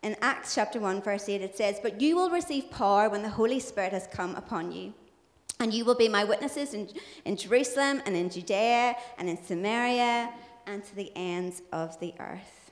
In 0.03 0.15
Acts 0.21 0.53
chapter 0.53 0.79
1, 0.79 1.01
verse 1.01 1.27
8, 1.27 1.41
it 1.41 1.57
says, 1.57 1.79
But 1.81 1.99
you 1.99 2.15
will 2.15 2.29
receive 2.29 2.69
power 2.69 3.09
when 3.09 3.23
the 3.23 3.29
Holy 3.29 3.59
Spirit 3.59 3.93
has 3.93 4.07
come 4.07 4.35
upon 4.35 4.71
you. 4.71 4.93
And 5.59 5.73
you 5.73 5.85
will 5.85 5.95
be 5.95 6.07
my 6.07 6.23
witnesses 6.23 6.75
in, 6.75 6.87
in 7.25 7.35
Jerusalem 7.35 8.03
and 8.05 8.15
in 8.15 8.29
Judea 8.29 8.95
and 9.17 9.27
in 9.27 9.43
Samaria 9.43 10.31
and 10.67 10.83
to 10.83 10.95
the 10.95 11.11
ends 11.15 11.63
of 11.73 11.99
the 11.99 12.13
earth. 12.19 12.71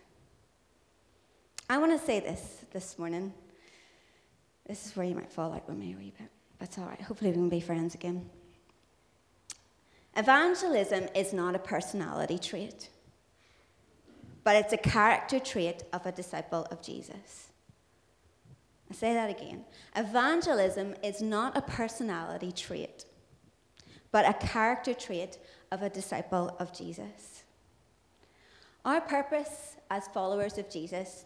I 1.68 1.80
want 1.80 2.00
to 2.00 2.06
say 2.06 2.20
this 2.20 2.64
this 2.72 3.00
morning. 3.00 3.34
This 4.68 4.86
is 4.86 4.96
where 4.96 5.06
you 5.06 5.16
might 5.16 5.32
fall 5.32 5.52
out 5.52 5.68
with 5.68 5.78
me 5.78 5.94
a 5.94 5.98
wee 5.98 6.14
bit. 6.16 6.30
That's 6.60 6.78
all 6.78 6.86
right. 6.86 7.02
Hopefully, 7.02 7.32
we 7.32 7.38
can 7.38 7.50
be 7.50 7.60
friends 7.60 7.96
again. 7.96 8.30
Evangelism 10.16 11.08
is 11.14 11.34
not 11.34 11.56
a 11.56 11.60
personality 11.60 12.40
trait, 12.40 12.90
but 14.44 14.56
it's 14.56 14.72
a 14.72 14.78
character 14.78 15.40
trait 15.40 15.84
of 15.92 16.06
a 16.06 16.12
disciple 16.12 16.66
of 16.72 16.82
Jesus. 16.82 17.50
I 18.90 18.94
say 18.94 19.14
that 19.14 19.30
again. 19.30 19.66
Evangelism 19.96 20.96
is 21.04 21.22
not 21.22 21.58
a 21.58 21.62
personality 21.62 22.52
trait, 22.52 23.06
but 24.12 24.28
a 24.28 24.34
character 24.34 24.94
trait 24.94 25.38
of 25.72 25.82
a 25.82 25.90
disciple 25.90 26.56
of 26.60 26.72
Jesus. 26.72 27.44
Our 28.86 29.02
purpose 29.02 29.76
as 29.90 30.08
followers 30.10 30.58
of 30.58 30.70
Jesus 30.70 31.26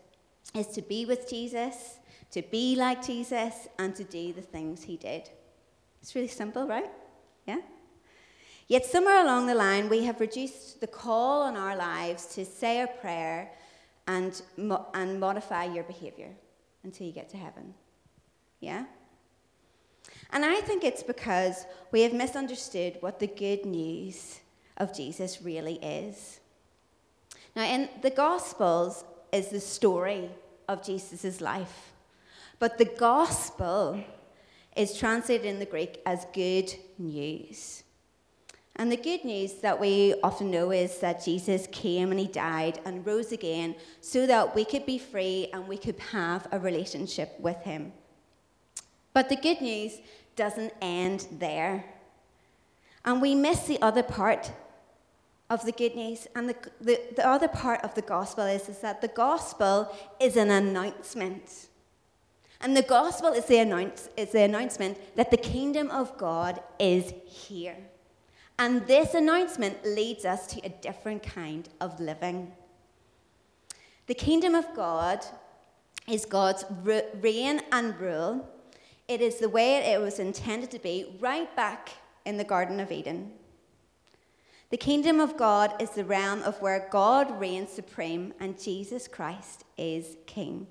is 0.56 0.68
to 0.68 0.82
be 0.82 1.06
with 1.06 1.30
Jesus, 1.30 2.00
to 2.32 2.42
be 2.42 2.76
like 2.76 3.06
Jesus, 3.06 3.68
and 3.78 3.94
to 3.96 4.04
do 4.04 4.34
the 4.34 4.42
things 4.42 4.84
he 4.84 4.96
did. 4.98 5.30
It's 6.02 6.16
really 6.16 6.30
simple, 6.30 6.66
right? 6.66 6.90
Yeah? 7.46 7.60
Yet, 8.70 8.86
somewhere 8.86 9.24
along 9.24 9.48
the 9.48 9.56
line, 9.56 9.90
we 9.90 10.04
have 10.04 10.20
reduced 10.20 10.80
the 10.80 10.86
call 10.86 11.42
on 11.42 11.58
our 11.58 11.76
lives 11.76 12.28
to 12.36 12.46
say 12.46 12.82
a 12.82 12.88
prayer 12.88 13.52
and, 14.08 14.40
mo- 14.58 14.86
and 14.94 15.20
modify 15.20 15.66
your 15.66 15.84
behavior 15.84 16.30
until 16.84 17.08
you 17.08 17.12
get 17.12 17.30
to 17.30 17.38
heaven. 17.38 17.74
Yeah? 18.60 18.86
And 20.32 20.46
I 20.46 20.62
think 20.62 20.84
it's 20.84 21.02
because 21.02 21.66
we 21.92 22.04
have 22.04 22.14
misunderstood 22.14 22.98
what 23.00 23.20
the 23.20 23.26
good 23.26 23.66
news 23.66 24.40
of 24.78 24.96
Jesus 24.96 25.42
really 25.42 25.78
is. 25.84 26.40
Now, 27.56 27.64
in 27.64 27.90
the 28.04 28.12
Gospels 28.12 29.04
is 29.32 29.48
the 29.48 29.60
story 29.60 30.30
of 30.68 30.86
Jesus' 30.86 31.42
life, 31.42 31.92
but 32.60 32.78
the 32.78 32.86
gospel 32.86 34.04
is 34.76 34.96
translated 34.96 35.48
in 35.48 35.58
the 35.58 35.66
Greek 35.66 36.02
as 36.06 36.28
good 36.34 36.72
news. 37.00 37.84
And 38.80 38.90
the 38.90 38.96
good 38.96 39.26
news 39.26 39.56
that 39.56 39.78
we 39.78 40.16
often 40.24 40.50
know 40.50 40.72
is 40.72 41.00
that 41.00 41.26
Jesus 41.26 41.68
came 41.70 42.12
and 42.12 42.20
he 42.20 42.28
died 42.28 42.80
and 42.86 43.06
rose 43.06 43.34
again 43.34 43.76
so 44.00 44.26
that 44.26 44.56
we 44.56 44.64
could 44.64 44.86
be 44.86 44.98
free 44.98 45.50
and 45.52 45.68
we 45.68 45.78
could 45.78 46.00
have 46.12 46.48
a 46.54 46.60
relationship 46.60 47.38
with 47.42 47.58
him. 47.64 47.92
But 49.14 49.28
the 49.28 49.36
good 49.36 49.60
news 49.60 50.00
doesn't 50.38 50.72
end 50.82 51.28
there. 51.30 51.84
And 53.04 53.22
we 53.22 53.36
miss 53.36 53.68
the 53.68 53.82
other 53.82 54.02
part 54.02 54.50
of 55.50 55.66
the 55.66 55.74
good 55.74 55.96
news. 55.96 56.28
And 56.34 56.48
the, 56.48 56.56
the, 56.80 57.02
the 57.18 57.28
other 57.28 57.50
part 57.50 57.84
of 57.84 57.96
the 57.96 58.02
gospel 58.02 58.46
is, 58.46 58.70
is 58.70 58.80
that 58.80 59.02
the 59.02 59.10
gospel 59.10 59.94
is 60.22 60.38
an 60.38 60.52
announcement. 60.52 61.68
And 62.62 62.78
the 62.78 62.84
gospel 62.84 63.34
is 63.34 63.44
the, 63.44 63.58
announce, 63.58 64.08
is 64.16 64.32
the 64.32 64.44
announcement 64.44 64.98
that 65.18 65.32
the 65.32 65.38
kingdom 65.38 65.92
of 65.92 66.18
God 66.18 66.62
is 66.80 67.14
here. 67.26 67.76
And 68.60 68.86
this 68.88 69.14
announcement 69.14 69.86
leads 69.86 70.26
us 70.26 70.46
to 70.48 70.60
a 70.66 70.70
different 70.70 71.24
kind 71.24 71.70
of 71.80 71.98
living. 72.02 72.52
The 74.08 74.14
kingdom 74.14 74.54
of 74.54 74.66
God 74.76 75.26
is 76.10 76.26
God's 76.26 76.66
reign 76.84 77.62
and 77.72 77.98
rule. 77.98 78.46
It 79.08 79.22
is 79.22 79.38
the 79.38 79.48
way 79.48 79.78
it 79.78 80.02
was 80.02 80.20
intended 80.20 80.72
to 80.72 80.80
be 80.80 81.16
right 81.22 81.56
back 81.56 81.92
in 82.26 82.36
the 82.36 82.44
Garden 82.44 82.82
of 82.82 82.92
Eden. 82.92 83.32
The 84.72 84.78
kingdom 84.78 85.22
of 85.22 85.38
God 85.38 85.82
is 85.82 85.92
the 85.92 86.04
realm 86.04 86.44
of 86.44 86.62
where 86.62 86.90
God 86.92 87.40
reigns 87.40 87.70
supreme 87.70 88.34
and 88.42 88.62
Jesus 88.62 89.08
Christ 89.08 89.64
is 89.78 90.18
king. 90.26 90.68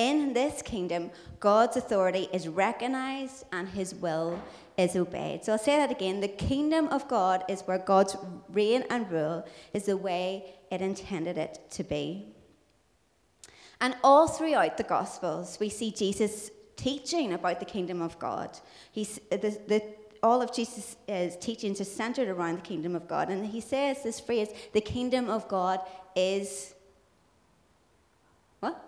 In 0.00 0.32
this 0.32 0.62
kingdom, 0.62 1.10
God's 1.40 1.76
authority 1.76 2.26
is 2.32 2.48
recognized 2.48 3.44
and 3.52 3.68
his 3.68 3.94
will 3.94 4.42
is 4.78 4.96
obeyed. 4.96 5.44
So 5.44 5.52
I'll 5.52 5.58
say 5.58 5.76
that 5.76 5.90
again. 5.90 6.22
The 6.22 6.28
kingdom 6.28 6.86
of 6.88 7.06
God 7.06 7.44
is 7.50 7.60
where 7.66 7.76
God's 7.76 8.16
reign 8.48 8.82
and 8.88 9.10
rule 9.10 9.46
is 9.74 9.84
the 9.84 9.98
way 9.98 10.54
it 10.70 10.80
intended 10.80 11.36
it 11.36 11.58
to 11.72 11.84
be. 11.84 12.28
And 13.82 13.94
all 14.02 14.26
throughout 14.26 14.78
the 14.78 14.84
Gospels, 14.84 15.58
we 15.60 15.68
see 15.68 15.90
Jesus 15.90 16.50
teaching 16.76 17.34
about 17.34 17.60
the 17.60 17.66
kingdom 17.66 18.00
of 18.00 18.18
God. 18.18 18.58
He's, 18.92 19.20
the, 19.30 19.58
the, 19.68 19.82
all 20.22 20.40
of 20.40 20.50
Jesus' 20.54 20.96
teachings 21.42 21.78
are 21.78 21.84
centered 21.84 22.28
around 22.28 22.56
the 22.56 22.62
kingdom 22.62 22.96
of 22.96 23.06
God. 23.06 23.28
And 23.28 23.44
he 23.44 23.60
says 23.60 24.02
this 24.02 24.18
phrase 24.18 24.48
the 24.72 24.80
kingdom 24.80 25.28
of 25.28 25.46
God 25.46 25.80
is 26.16 26.72
what? 28.60 28.82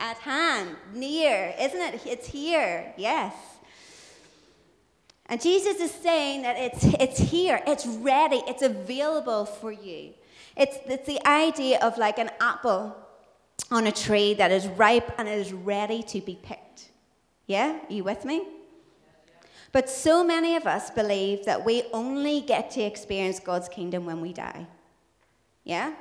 At 0.00 0.16
hand, 0.16 0.76
near, 0.94 1.54
isn't 1.60 1.80
it? 1.80 2.06
It's 2.06 2.26
here, 2.26 2.92
yes. 2.96 3.34
And 5.26 5.40
Jesus 5.40 5.76
is 5.76 5.92
saying 5.92 6.42
that 6.42 6.56
it's, 6.56 6.82
it's 6.98 7.18
here, 7.18 7.60
it's 7.66 7.86
ready, 7.86 8.42
it's 8.48 8.62
available 8.62 9.44
for 9.44 9.70
you. 9.70 10.14
It's, 10.56 10.78
it's 10.86 11.06
the 11.06 11.24
idea 11.28 11.78
of 11.80 11.98
like 11.98 12.18
an 12.18 12.30
apple 12.40 12.96
on 13.70 13.86
a 13.86 13.92
tree 13.92 14.34
that 14.34 14.50
is 14.50 14.66
ripe 14.66 15.12
and 15.18 15.28
is 15.28 15.52
ready 15.52 16.02
to 16.04 16.20
be 16.20 16.38
picked. 16.42 16.88
Yeah? 17.46 17.78
Are 17.88 17.92
you 17.92 18.02
with 18.02 18.24
me? 18.24 18.44
But 19.72 19.88
so 19.88 20.24
many 20.24 20.56
of 20.56 20.66
us 20.66 20.90
believe 20.90 21.44
that 21.44 21.64
we 21.64 21.84
only 21.92 22.40
get 22.40 22.70
to 22.72 22.82
experience 22.82 23.38
God's 23.38 23.68
kingdom 23.68 24.06
when 24.06 24.20
we 24.20 24.32
die. 24.32 24.66
Yeah? 25.64 25.92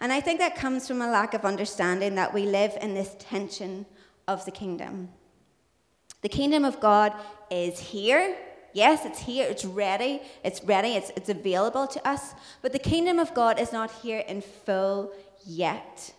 And 0.00 0.12
I 0.12 0.20
think 0.20 0.38
that 0.38 0.54
comes 0.54 0.86
from 0.86 1.02
a 1.02 1.10
lack 1.10 1.34
of 1.34 1.44
understanding 1.44 2.14
that 2.14 2.32
we 2.32 2.46
live 2.46 2.76
in 2.80 2.94
this 2.94 3.16
tension 3.18 3.84
of 4.28 4.44
the 4.44 4.50
kingdom. 4.50 5.08
The 6.22 6.28
kingdom 6.28 6.64
of 6.64 6.80
God 6.80 7.12
is 7.50 7.78
here. 7.78 8.36
Yes, 8.74 9.04
it's 9.04 9.20
here, 9.20 9.46
it's 9.48 9.64
ready, 9.64 10.20
it's 10.44 10.62
ready, 10.62 10.90
it's, 10.90 11.10
it's 11.16 11.30
available 11.30 11.86
to 11.88 12.06
us. 12.06 12.34
But 12.62 12.72
the 12.72 12.78
kingdom 12.78 13.18
of 13.18 13.34
God 13.34 13.58
is 13.58 13.72
not 13.72 13.90
here 14.02 14.22
in 14.28 14.40
full 14.40 15.12
yet. 15.44 16.12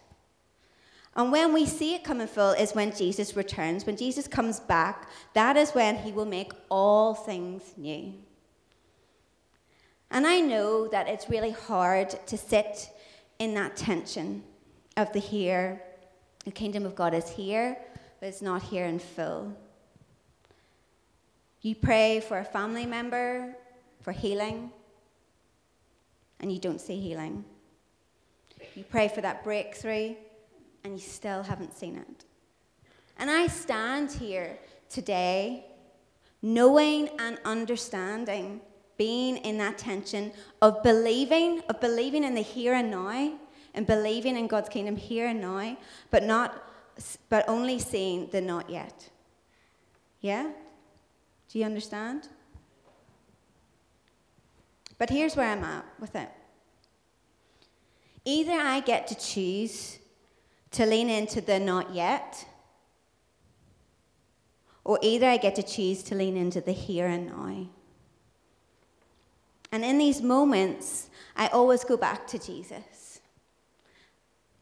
And 1.15 1.31
when 1.31 1.53
we 1.53 1.65
see 1.65 1.95
it 1.95 2.03
come 2.03 2.21
in 2.21 2.27
full 2.27 2.51
is 2.51 2.73
when 2.73 2.95
Jesus 2.95 3.35
returns. 3.35 3.85
When 3.85 3.97
Jesus 3.97 4.27
comes 4.27 4.59
back, 4.59 5.09
that 5.33 5.57
is 5.57 5.71
when 5.71 5.97
he 5.97 6.11
will 6.11 6.25
make 6.25 6.51
all 6.69 7.13
things 7.13 7.73
new. 7.77 8.13
And 10.11 10.25
I 10.25 10.39
know 10.39 10.87
that 10.87 11.07
it's 11.07 11.29
really 11.29 11.51
hard 11.51 12.09
to 12.27 12.37
sit 12.37 12.89
in 13.39 13.53
that 13.55 13.75
tension 13.75 14.43
of 14.97 15.11
the 15.13 15.19
here. 15.19 15.81
The 16.45 16.51
kingdom 16.51 16.85
of 16.85 16.95
God 16.95 17.13
is 17.13 17.29
here, 17.29 17.77
but 18.19 18.27
it's 18.27 18.41
not 18.41 18.61
here 18.63 18.85
in 18.85 18.99
full. 18.99 19.53
You 21.61 21.75
pray 21.75 22.21
for 22.21 22.39
a 22.39 22.45
family 22.45 22.85
member 22.85 23.55
for 24.01 24.13
healing, 24.13 24.71
and 26.39 26.51
you 26.51 26.59
don't 26.59 26.79
see 26.79 26.99
healing. 26.99 27.43
You 28.75 28.83
pray 28.83 29.09
for 29.09 29.21
that 29.21 29.43
breakthrough, 29.43 30.15
and 30.83 30.93
you 30.93 30.99
still 30.99 31.43
haven't 31.43 31.77
seen 31.77 31.97
it. 31.97 32.25
And 33.17 33.29
I 33.29 33.47
stand 33.47 34.11
here 34.11 34.57
today 34.89 35.65
knowing 36.41 37.09
and 37.19 37.37
understanding, 37.43 38.61
being 38.99 39.37
in 39.37 39.57
that 39.57 39.77
tension 39.77 40.31
of 40.61 40.83
believing, 40.83 41.63
of 41.69 41.79
believing 41.79 42.25
in 42.25 42.35
the 42.35 42.41
here 42.41 42.73
and 42.73 42.91
now, 42.91 43.33
and 43.73 43.87
believing 43.87 44.37
in 44.37 44.45
God's 44.45 44.67
kingdom 44.67 44.97
here 44.97 45.27
and 45.27 45.39
now, 45.39 45.77
but 46.11 46.23
not 46.23 46.65
but 47.29 47.47
only 47.47 47.79
seeing 47.79 48.27
the 48.27 48.41
not 48.41 48.69
yet. 48.69 49.09
Yeah? 50.19 50.51
Do 51.47 51.59
you 51.59 51.65
understand? 51.65 52.27
But 54.97 55.09
here's 55.09 55.37
where 55.37 55.49
I'm 55.49 55.63
at 55.63 55.85
with 55.97 56.13
it. 56.13 56.29
Either 58.25 58.51
I 58.51 58.81
get 58.81 59.07
to 59.07 59.15
choose 59.15 59.99
to 60.71 60.85
lean 60.85 61.09
into 61.09 61.39
the 61.39 61.57
not 61.57 61.95
yet, 61.95 62.45
or 64.83 64.99
either 65.01 65.27
I 65.27 65.37
get 65.37 65.55
to 65.55 65.63
choose 65.63 66.03
to 66.03 66.15
lean 66.15 66.35
into 66.35 66.59
the 66.59 66.73
here 66.73 67.07
and 67.07 67.27
now. 67.27 67.69
And 69.71 69.85
in 69.85 69.97
these 69.97 70.21
moments, 70.21 71.09
I 71.35 71.47
always 71.47 71.83
go 71.83 71.95
back 71.95 72.27
to 72.27 72.39
Jesus. 72.39 73.21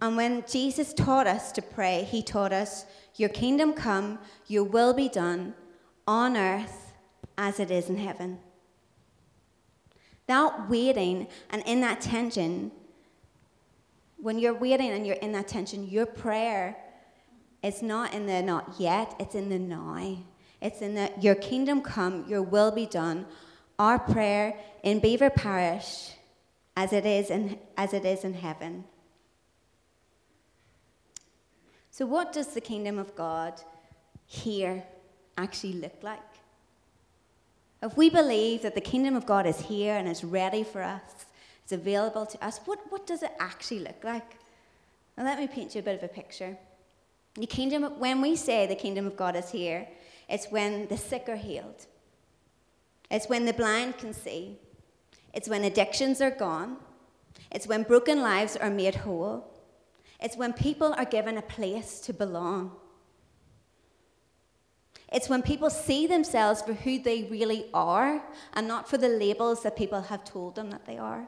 And 0.01 0.15
when 0.15 0.43
Jesus 0.47 0.93
taught 0.93 1.27
us 1.27 1.51
to 1.53 1.61
pray, 1.61 2.07
he 2.09 2.21
taught 2.21 2.53
us, 2.53 2.85
Your 3.15 3.29
kingdom 3.29 3.73
come, 3.73 4.19
your 4.47 4.63
will 4.63 4.93
be 4.93 5.09
done 5.09 5.55
on 6.07 6.37
earth 6.37 6.93
as 7.37 7.59
it 7.59 7.71
is 7.71 7.89
in 7.89 7.97
heaven. 7.97 8.39
That 10.27 10.69
waiting 10.69 11.27
and 11.49 11.63
in 11.65 11.81
that 11.81 12.01
tension, 12.01 12.71
when 14.17 14.37
you're 14.39 14.53
waiting 14.53 14.91
and 14.91 15.07
you're 15.07 15.15
in 15.15 15.31
that 15.31 15.47
tension, 15.47 15.87
your 15.87 16.05
prayer 16.05 16.77
is 17.63 17.81
not 17.81 18.13
in 18.13 18.27
the 18.27 18.41
not 18.41 18.75
yet, 18.77 19.15
it's 19.19 19.35
in 19.35 19.49
the 19.49 19.57
now. 19.57 20.17
It's 20.61 20.81
in 20.81 20.95
the 20.95 21.11
your 21.19 21.35
kingdom 21.35 21.81
come, 21.81 22.25
your 22.27 22.41
will 22.41 22.71
be 22.71 22.85
done. 22.85 23.25
Our 23.79 23.99
prayer 23.99 24.55
in 24.83 24.99
Beaver 24.99 25.29
Parish 25.29 26.11
as 26.75 26.93
it 26.93 27.05
is 27.05 27.29
in, 27.29 27.59
as 27.75 27.93
it 27.93 28.05
is 28.05 28.23
in 28.23 28.33
heaven. 28.33 28.85
So, 31.91 32.05
what 32.05 32.31
does 32.31 32.47
the 32.49 32.61
kingdom 32.61 32.99
of 32.99 33.15
God 33.15 33.59
here 34.27 34.83
actually 35.37 35.73
look 35.73 35.97
like? 36.03 36.19
If 37.81 37.97
we 37.97 38.09
believe 38.09 38.63
that 38.63 38.75
the 38.75 38.81
kingdom 38.81 39.15
of 39.15 39.25
God 39.25 39.45
is 39.45 39.61
here 39.61 39.95
and 39.95 40.07
is 40.07 40.23
ready 40.23 40.63
for 40.63 40.81
us, 40.81 41.25
it's 41.63 41.71
available 41.71 42.25
to 42.25 42.45
us, 42.45 42.59
what, 42.65 42.79
what 42.89 43.05
does 43.05 43.23
it 43.23 43.31
actually 43.39 43.79
look 43.79 44.03
like? 44.03 44.37
Now, 45.17 45.25
let 45.25 45.39
me 45.39 45.47
paint 45.47 45.75
you 45.75 45.79
a 45.79 45.83
bit 45.83 45.95
of 45.95 46.03
a 46.03 46.07
picture. 46.07 46.57
The 47.35 47.45
kingdom, 47.45 47.83
when 47.99 48.21
we 48.21 48.35
say 48.35 48.65
the 48.65 48.75
kingdom 48.75 49.05
of 49.05 49.17
God 49.17 49.35
is 49.35 49.49
here, 49.49 49.87
it's 50.29 50.47
when 50.51 50.87
the 50.87 50.97
sick 50.97 51.25
are 51.27 51.35
healed. 51.35 51.85
It's 53.09 53.29
when 53.29 53.45
the 53.45 53.53
blind 53.53 53.97
can 53.97 54.13
see. 54.13 54.57
It's 55.33 55.47
when 55.47 55.63
addictions 55.63 56.21
are 56.21 56.31
gone. 56.31 56.77
It's 57.51 57.67
when 57.67 57.83
broken 57.83 58.21
lives 58.21 58.55
are 58.55 58.69
made 58.69 58.95
whole. 58.95 59.53
It's 60.19 60.35
when 60.35 60.53
people 60.53 60.93
are 60.93 61.05
given 61.05 61.37
a 61.37 61.41
place 61.41 61.99
to 62.01 62.13
belong. 62.13 62.71
It's 65.11 65.29
when 65.29 65.41
people 65.41 65.69
see 65.69 66.05
themselves 66.05 66.61
for 66.61 66.73
who 66.73 66.99
they 66.99 67.23
really 67.25 67.67
are 67.73 68.21
and 68.53 68.67
not 68.67 68.89
for 68.89 68.97
the 68.97 69.07
labels 69.07 69.63
that 69.63 69.77
people 69.77 70.01
have 70.01 70.25
told 70.25 70.55
them 70.55 70.69
that 70.71 70.85
they 70.85 70.97
are. 70.97 71.27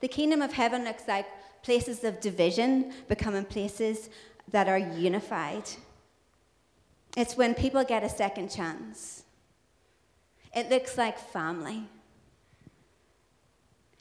The 0.00 0.08
kingdom 0.08 0.42
of 0.42 0.52
heaven 0.52 0.84
looks 0.84 1.08
like 1.08 1.26
places 1.62 2.04
of 2.04 2.20
division 2.20 2.92
becoming 3.08 3.44
places 3.44 4.10
that 4.52 4.68
are 4.68 4.78
unified. 4.78 5.64
It's 7.16 7.36
when 7.36 7.54
people 7.54 7.82
get 7.82 8.04
a 8.04 8.08
second 8.08 8.50
chance. 8.50 9.24
It 10.54 10.68
looks 10.68 10.98
like 10.98 11.18
family. 11.18 11.84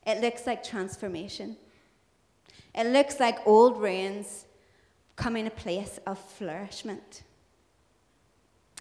It 0.06 0.22
looks 0.22 0.46
like 0.46 0.64
transformation. 0.64 1.56
It 2.76 2.88
looks 2.88 3.20
like 3.20 3.48
old 3.48 3.82
ruins 3.82 4.46
coming 5.16 5.48
a 5.48 5.52
place 5.52 6.00
of 6.06 6.20
flourishment. 6.20 7.24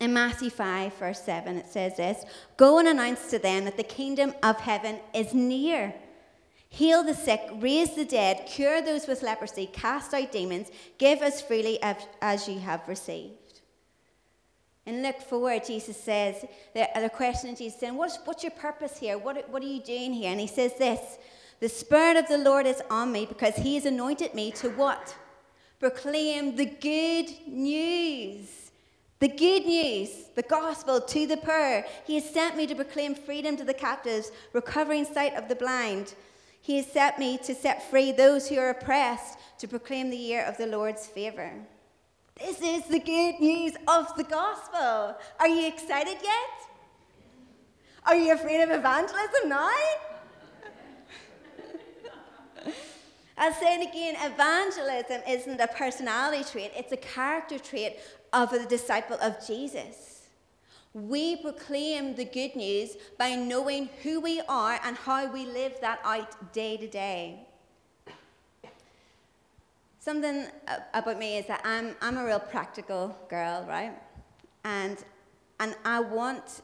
In 0.00 0.12
Matthew 0.12 0.50
5, 0.50 0.95
verse 0.95 1.23
7, 1.23 1.57
it 1.57 1.69
says 1.69 1.97
this 1.97 2.25
Go 2.57 2.79
and 2.79 2.88
announce 2.88 3.31
to 3.31 3.38
them 3.38 3.64
that 3.64 3.76
the 3.76 3.85
kingdom 3.85 4.35
of 4.43 4.59
heaven 4.61 4.99
is 5.14 5.33
near. 5.33 5.95
Heal 6.69 7.05
the 7.05 7.14
sick, 7.14 7.41
raise 7.55 7.95
the 7.95 8.05
dead, 8.05 8.47
cure 8.47 8.83
those 8.83 9.07
with 9.07 9.23
leprosy, 9.23 9.67
cast 9.67 10.12
out 10.12 10.33
demons, 10.33 10.73
give 10.99 11.23
as 11.23 11.41
freely 11.41 11.79
as 12.21 12.49
you 12.49 12.59
have 12.59 12.88
received. 12.88 13.44
In 14.87 15.03
Luke 15.03 15.21
4, 15.21 15.61
Jesus 15.61 15.97
says, 15.97 16.45
the, 16.75 17.11
question 17.14 17.57
Jesus 17.57 17.81
saying, 17.81 17.97
what's, 17.97 18.19
what's 18.25 18.43
your 18.43 18.53
purpose 18.53 18.99
here? 18.99 19.17
What, 19.17 19.49
what 19.50 19.62
are 19.62 19.67
you 19.67 19.83
doing 19.83 20.12
here? 20.12 20.31
And 20.31 20.41
he 20.41 20.47
says 20.47 20.75
this 20.79 21.19
The 21.61 21.69
Spirit 21.69 22.17
of 22.19 22.29
the 22.29 22.38
Lord 22.38 22.67
is 22.67 22.83
on 22.91 23.11
me 23.11 23.25
because 23.25 23.57
he 23.57 23.76
has 23.76 23.87
anointed 23.87 24.35
me 24.35 24.50
to 24.53 24.69
what? 24.71 25.17
proclaim 25.85 26.57
the 26.57 26.64
good 26.64 27.29
news. 27.47 28.71
The 29.21 29.29
good 29.29 29.67
news, 29.67 30.09
the 30.35 30.41
gospel 30.43 30.99
to 30.99 31.26
the 31.26 31.37
poor. 31.37 31.85
He 32.07 32.14
has 32.14 32.29
sent 32.29 32.57
me 32.57 32.67
to 32.67 32.75
proclaim 32.75 33.14
freedom 33.14 33.55
to 33.59 33.64
the 33.64 33.75
captives, 33.75 34.33
recovering 34.55 35.05
sight 35.05 35.35
of 35.35 35.49
the 35.49 35.55
blind. 35.55 36.14
He 36.62 36.79
has 36.79 36.87
sent 36.87 37.19
me 37.19 37.37
to 37.37 37.55
set 37.55 37.91
free 37.91 38.12
those 38.12 38.49
who 38.49 38.57
are 38.57 38.71
oppressed, 38.71 39.38
to 39.59 39.69
proclaim 39.69 40.09
the 40.09 40.17
year 40.17 40.43
of 40.45 40.57
the 40.57 40.67
Lord's 40.67 41.07
favor. 41.07 41.53
This 42.37 42.61
is 42.61 42.85
the 42.87 42.99
good 42.99 43.38
news 43.38 43.75
of 43.87 44.16
the 44.16 44.25
gospel. 44.25 45.16
Are 45.38 45.49
you 45.49 45.68
excited 45.68 46.16
yet? 46.20 46.51
Are 48.05 48.16
you 48.16 48.33
afraid 48.33 48.61
of 48.61 48.70
evangelism 48.70 49.49
now? 49.49 49.70
I'll 53.38 53.53
say 53.53 53.81
it 53.81 53.88
again 53.88 54.16
evangelism 54.20 55.23
isn't 55.29 55.61
a 55.61 55.68
personality 55.68 56.42
trait, 56.42 56.73
it's 56.77 56.90
a 56.90 56.97
character 56.97 57.57
trait 57.61 58.01
of 58.33 58.53
a 58.53 58.66
disciple 58.66 59.16
of 59.23 59.37
Jesus. 59.47 60.23
We 60.92 61.37
proclaim 61.37 62.16
the 62.16 62.25
good 62.25 62.57
news 62.57 62.97
by 63.16 63.37
knowing 63.37 63.90
who 64.03 64.20
we 64.20 64.40
are 64.49 64.81
and 64.83 64.97
how 64.97 65.33
we 65.33 65.47
live 65.47 65.81
that 65.81 66.01
out 66.05 66.53
day 66.53 66.79
to 66.79 66.88
day. 66.88 67.47
Something 70.05 70.49
about 70.93 71.19
me 71.19 71.38
is 71.38 71.47
that 71.47 71.62
I'm, 71.64 71.97
I'm 72.03 72.19
a 72.19 72.27
real 72.27 72.38
practical 72.38 73.17
girl, 73.31 73.64
right? 73.67 73.95
And, 74.62 75.03
and 75.61 75.75
I 75.83 76.01
want 76.01 76.61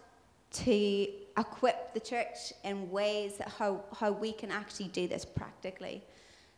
to 0.64 1.08
equip 1.38 1.94
the 1.94 2.00
church 2.00 2.52
in 2.64 2.90
ways 2.90 3.38
that 3.38 3.48
how, 3.48 3.82
how 3.98 4.12
we 4.12 4.32
can 4.32 4.50
actually 4.50 4.88
do 4.88 5.08
this 5.08 5.24
practically. 5.24 6.02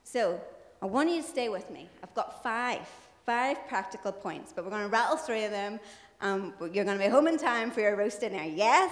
So 0.02 0.40
I 0.82 0.86
want 0.86 1.08
you 1.08 1.22
to 1.22 1.28
stay 1.28 1.48
with 1.48 1.70
me. 1.70 1.88
I've 2.02 2.14
got 2.16 2.42
five, 2.42 2.80
five 3.24 3.58
practical 3.68 4.10
points, 4.10 4.52
but 4.52 4.64
we're 4.64 4.72
going 4.72 4.82
to 4.82 4.88
rattle 4.88 5.16
through 5.16 5.50
them. 5.50 5.78
Um, 6.20 6.52
you're 6.72 6.84
going 6.84 6.98
to 6.98 7.04
be 7.04 7.08
home 7.08 7.28
in 7.28 7.38
time 7.38 7.70
for 7.70 7.78
your 7.78 7.94
roast 7.94 8.22
dinner. 8.22 8.42
Yes? 8.42 8.90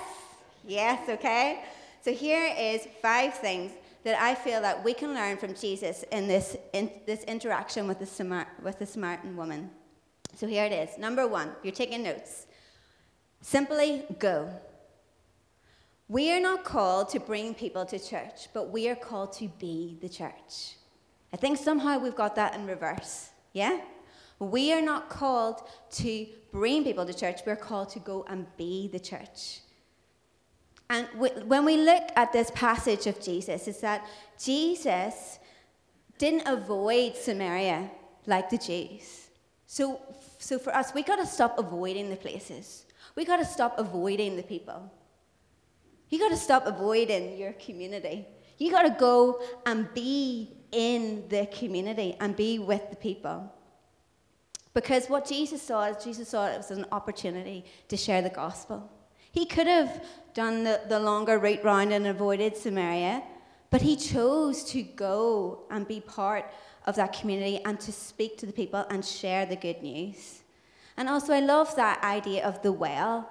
Yes, 0.64 1.09
okay? 1.09 1.64
So 2.03 2.12
here 2.12 2.55
is 2.57 2.87
five 3.03 3.35
things 3.35 3.72
that 4.04 4.20
I 4.20 4.34
feel 4.34 4.60
that 4.62 4.82
we 4.84 4.94
can 4.94 5.14
learn 5.14 5.36
from 5.36 5.54
Jesus 5.54 6.04
in 6.10 6.26
this, 6.26 6.56
in 6.72 6.90
this 7.06 7.22
interaction 7.24 7.86
with 7.86 7.98
the, 7.98 8.06
Samar- 8.06 8.48
with 8.62 8.78
the 8.78 8.86
Samaritan 8.86 9.36
woman. 9.36 9.70
So 10.36 10.46
here 10.46 10.64
it 10.64 10.72
is. 10.72 10.98
Number 10.98 11.26
one, 11.26 11.52
you're 11.62 11.74
taking 11.74 12.02
notes. 12.02 12.46
Simply 13.42 14.04
go. 14.18 14.50
We 16.08 16.32
are 16.32 16.40
not 16.40 16.64
called 16.64 17.08
to 17.10 17.20
bring 17.20 17.54
people 17.54 17.84
to 17.86 17.98
church, 17.98 18.48
but 18.52 18.70
we 18.70 18.88
are 18.88 18.96
called 18.96 19.32
to 19.34 19.48
be 19.58 19.96
the 20.00 20.08
church. 20.08 20.76
I 21.32 21.36
think 21.36 21.58
somehow 21.58 21.98
we've 21.98 22.16
got 22.16 22.34
that 22.36 22.54
in 22.54 22.66
reverse. 22.66 23.30
Yeah? 23.52 23.80
We 24.38 24.72
are 24.72 24.82
not 24.82 25.08
called 25.08 25.62
to 25.92 26.26
bring 26.50 26.82
people 26.82 27.06
to 27.06 27.14
church, 27.14 27.40
we're 27.46 27.56
called 27.56 27.90
to 27.90 28.00
go 28.00 28.24
and 28.28 28.46
be 28.56 28.88
the 28.88 28.98
church. 28.98 29.60
And 30.90 31.07
when 31.46 31.64
we 31.64 31.76
look 31.76 32.03
at 32.16 32.33
this 32.33 32.50
passage 32.50 33.07
of 33.07 33.20
Jesus, 33.20 33.68
is 33.68 33.81
that 33.81 34.05
Jesus 34.42 35.38
didn't 36.18 36.48
avoid 36.48 37.14
Samaria 37.14 37.88
like 38.26 38.50
the 38.50 38.59
Jews. 38.59 39.29
So, 39.66 40.00
so 40.40 40.59
for 40.59 40.74
us, 40.74 40.92
we 40.92 41.05
got 41.05 41.16
to 41.16 41.26
stop 41.26 41.61
avoiding 41.61 42.11
the 42.11 42.16
places. 42.16 42.87
We 43.14 43.24
got 43.24 43.37
to 43.37 43.44
stop 43.44 43.79
avoiding 43.79 44.37
the 44.37 44.42
people. 44.42 44.92
You 46.09 46.18
got 46.18 46.31
to 46.31 46.37
stop 46.37 46.66
avoiding 46.66 47.38
your 47.38 47.53
community. 47.53 48.26
You 48.59 48.72
got 48.72 48.83
to 48.83 48.96
go 48.98 49.40
and 49.66 49.92
be 49.94 50.50
in 50.72 51.29
the 51.29 51.46
community 51.46 52.16
and 52.18 52.35
be 52.35 52.59
with 52.59 52.90
the 52.90 52.96
people. 52.96 53.53
Because 54.74 55.07
what 55.07 55.24
Jesus 55.24 55.62
saw 55.62 55.85
is 55.85 56.03
Jesus 56.03 56.31
saw 56.31 56.48
it 56.48 56.57
was 56.57 56.72
an 56.72 56.85
opportunity 56.90 57.64
to 57.87 57.96
share 57.96 58.22
the 58.22 58.29
gospel. 58.29 58.90
He 59.32 59.46
could 59.46 59.66
have 59.66 60.04
done 60.34 60.64
the, 60.64 60.80
the 60.88 61.00
longer 61.00 61.38
route 61.38 61.64
round 61.64 61.92
and 61.92 62.06
avoided 62.06 62.56
Samaria, 62.56 63.22
but 63.70 63.82
he 63.82 63.96
chose 63.96 64.64
to 64.72 64.82
go 64.82 65.60
and 65.70 65.86
be 65.86 66.00
part 66.00 66.46
of 66.86 66.96
that 66.96 67.12
community 67.12 67.60
and 67.64 67.78
to 67.80 67.92
speak 67.92 68.36
to 68.38 68.46
the 68.46 68.52
people 68.52 68.84
and 68.90 69.04
share 69.04 69.46
the 69.46 69.56
good 69.56 69.82
news. 69.82 70.42
And 70.96 71.08
also, 71.08 71.32
I 71.32 71.40
love 71.40 71.74
that 71.76 72.02
idea 72.02 72.44
of 72.44 72.62
the 72.62 72.72
well. 72.72 73.30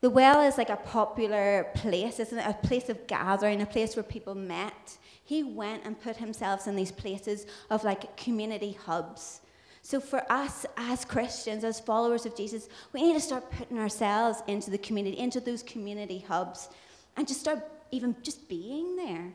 The 0.00 0.10
well 0.10 0.40
is 0.42 0.56
like 0.56 0.70
a 0.70 0.76
popular 0.76 1.66
place, 1.74 2.20
isn't 2.20 2.38
it? 2.38 2.46
A 2.46 2.66
place 2.66 2.88
of 2.88 3.06
gathering, 3.06 3.62
a 3.62 3.66
place 3.66 3.96
where 3.96 4.02
people 4.02 4.34
met. 4.34 4.98
He 5.24 5.42
went 5.42 5.84
and 5.84 6.00
put 6.00 6.16
himself 6.16 6.68
in 6.68 6.76
these 6.76 6.92
places 6.92 7.46
of 7.70 7.82
like 7.82 8.16
community 8.16 8.72
hubs. 8.72 9.40
So, 9.86 10.00
for 10.00 10.20
us 10.28 10.66
as 10.76 11.04
Christians, 11.04 11.62
as 11.62 11.78
followers 11.78 12.26
of 12.26 12.36
Jesus, 12.36 12.68
we 12.92 13.04
need 13.04 13.12
to 13.12 13.20
start 13.20 13.48
putting 13.52 13.78
ourselves 13.78 14.42
into 14.48 14.68
the 14.68 14.78
community, 14.78 15.16
into 15.16 15.38
those 15.38 15.62
community 15.62 16.18
hubs, 16.26 16.70
and 17.16 17.24
just 17.28 17.38
start 17.38 17.60
even 17.92 18.16
just 18.20 18.48
being 18.48 18.96
there. 18.96 19.32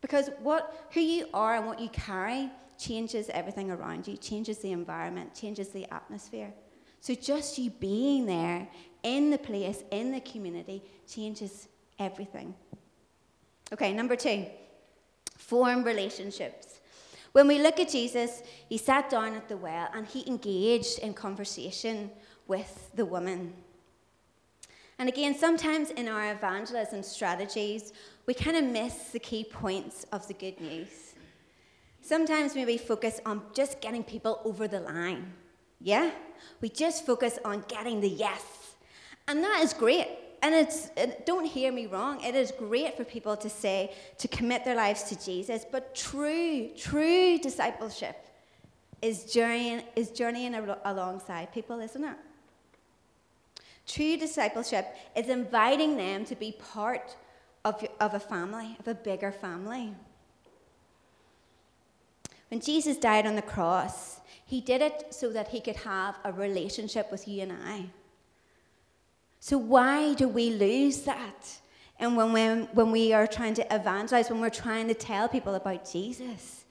Because 0.00 0.30
what, 0.42 0.88
who 0.92 1.00
you 1.00 1.26
are 1.34 1.56
and 1.56 1.66
what 1.66 1.78
you 1.80 1.90
carry 1.90 2.50
changes 2.78 3.28
everything 3.28 3.70
around 3.70 4.08
you, 4.08 4.16
changes 4.16 4.56
the 4.60 4.72
environment, 4.72 5.34
changes 5.34 5.68
the 5.68 5.84
atmosphere. 5.92 6.50
So, 7.02 7.14
just 7.14 7.58
you 7.58 7.68
being 7.68 8.24
there 8.24 8.66
in 9.02 9.28
the 9.28 9.36
place, 9.36 9.84
in 9.90 10.12
the 10.12 10.20
community, 10.20 10.82
changes 11.06 11.68
everything. 11.98 12.54
Okay, 13.70 13.92
number 13.92 14.16
two 14.16 14.46
form 15.36 15.84
relationships. 15.84 16.75
When 17.36 17.48
we 17.48 17.58
look 17.58 17.78
at 17.78 17.90
Jesus, 17.90 18.42
he 18.66 18.78
sat 18.78 19.10
down 19.10 19.34
at 19.34 19.46
the 19.46 19.58
well 19.58 19.90
and 19.92 20.06
he 20.06 20.26
engaged 20.26 21.00
in 21.00 21.12
conversation 21.12 22.10
with 22.48 22.90
the 22.94 23.04
woman. 23.04 23.52
And 24.98 25.10
again, 25.10 25.36
sometimes 25.36 25.90
in 25.90 26.08
our 26.08 26.32
evangelism 26.32 27.02
strategies, 27.02 27.92
we 28.24 28.32
kind 28.32 28.56
of 28.56 28.64
miss 28.64 29.10
the 29.10 29.18
key 29.18 29.44
points 29.44 30.06
of 30.12 30.26
the 30.28 30.32
good 30.32 30.58
news. 30.62 31.12
Sometimes 32.00 32.54
maybe 32.54 32.78
focus 32.78 33.20
on 33.26 33.42
just 33.52 33.82
getting 33.82 34.02
people 34.02 34.40
over 34.46 34.66
the 34.66 34.80
line. 34.80 35.30
Yeah? 35.78 36.12
We 36.62 36.70
just 36.70 37.04
focus 37.04 37.38
on 37.44 37.66
getting 37.68 38.00
the 38.00 38.08
yes. 38.08 38.76
And 39.28 39.44
that 39.44 39.60
is 39.62 39.74
great. 39.74 40.08
And 40.42 40.54
it's, 40.54 40.90
it, 40.96 41.26
don't 41.26 41.44
hear 41.44 41.72
me 41.72 41.86
wrong, 41.86 42.22
it 42.22 42.34
is 42.34 42.52
great 42.56 42.96
for 42.96 43.04
people 43.04 43.36
to 43.38 43.48
say, 43.48 43.92
to 44.18 44.28
commit 44.28 44.64
their 44.64 44.76
lives 44.76 45.04
to 45.04 45.24
Jesus. 45.24 45.64
But 45.70 45.94
true, 45.94 46.70
true 46.76 47.38
discipleship 47.38 48.16
is 49.02 49.24
journeying, 49.24 49.82
is 49.94 50.10
journeying 50.10 50.54
alongside 50.84 51.52
people, 51.52 51.80
isn't 51.80 52.04
it? 52.04 52.16
True 53.86 54.16
discipleship 54.16 54.94
is 55.14 55.28
inviting 55.28 55.96
them 55.96 56.24
to 56.24 56.34
be 56.34 56.52
part 56.52 57.16
of, 57.64 57.84
of 58.00 58.14
a 58.14 58.20
family, 58.20 58.76
of 58.80 58.88
a 58.88 58.94
bigger 58.94 59.32
family. 59.32 59.94
When 62.50 62.60
Jesus 62.60 62.96
died 62.96 63.26
on 63.26 63.36
the 63.36 63.42
cross, 63.42 64.20
he 64.44 64.60
did 64.60 64.80
it 64.80 65.06
so 65.10 65.32
that 65.32 65.48
he 65.48 65.60
could 65.60 65.76
have 65.76 66.16
a 66.24 66.32
relationship 66.32 67.10
with 67.10 67.26
you 67.26 67.42
and 67.42 67.52
I. 67.52 67.86
So, 69.40 69.58
why 69.58 70.14
do 70.14 70.28
we 70.28 70.50
lose 70.50 71.02
that? 71.02 71.58
And 71.98 72.16
when, 72.16 72.32
when, 72.32 72.64
when 72.72 72.90
we 72.90 73.12
are 73.12 73.26
trying 73.26 73.54
to 73.54 73.74
evangelize, 73.74 74.30
when 74.30 74.40
we're 74.40 74.50
trying 74.50 74.88
to 74.88 74.94
tell 74.94 75.28
people 75.28 75.54
about 75.54 75.90
Jesus, 75.90 76.64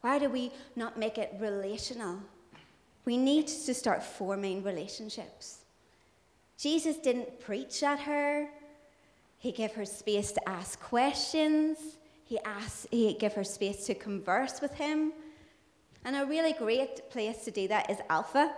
why 0.00 0.18
do 0.18 0.28
we 0.28 0.52
not 0.74 0.98
make 0.98 1.18
it 1.18 1.34
relational? 1.38 2.18
We 3.04 3.16
need 3.16 3.46
to 3.46 3.74
start 3.74 4.02
forming 4.02 4.62
relationships. 4.62 5.58
Jesus 6.58 6.96
didn't 6.98 7.40
preach 7.40 7.82
at 7.82 8.00
her. 8.00 8.48
He 9.38 9.50
gave 9.52 9.72
her 9.72 9.84
space 9.84 10.32
to 10.32 10.48
ask 10.48 10.80
questions. 10.80 11.78
He, 12.24 12.38
asked, 12.44 12.86
he 12.90 13.14
gave 13.14 13.32
her 13.32 13.44
space 13.44 13.86
to 13.86 13.94
converse 13.94 14.60
with 14.60 14.74
him. 14.74 15.12
And 16.04 16.16
a 16.16 16.24
really 16.24 16.52
great 16.52 17.10
place 17.10 17.44
to 17.44 17.50
do 17.50 17.68
that 17.68 17.90
is 17.90 17.98
Alpha. 18.08 18.54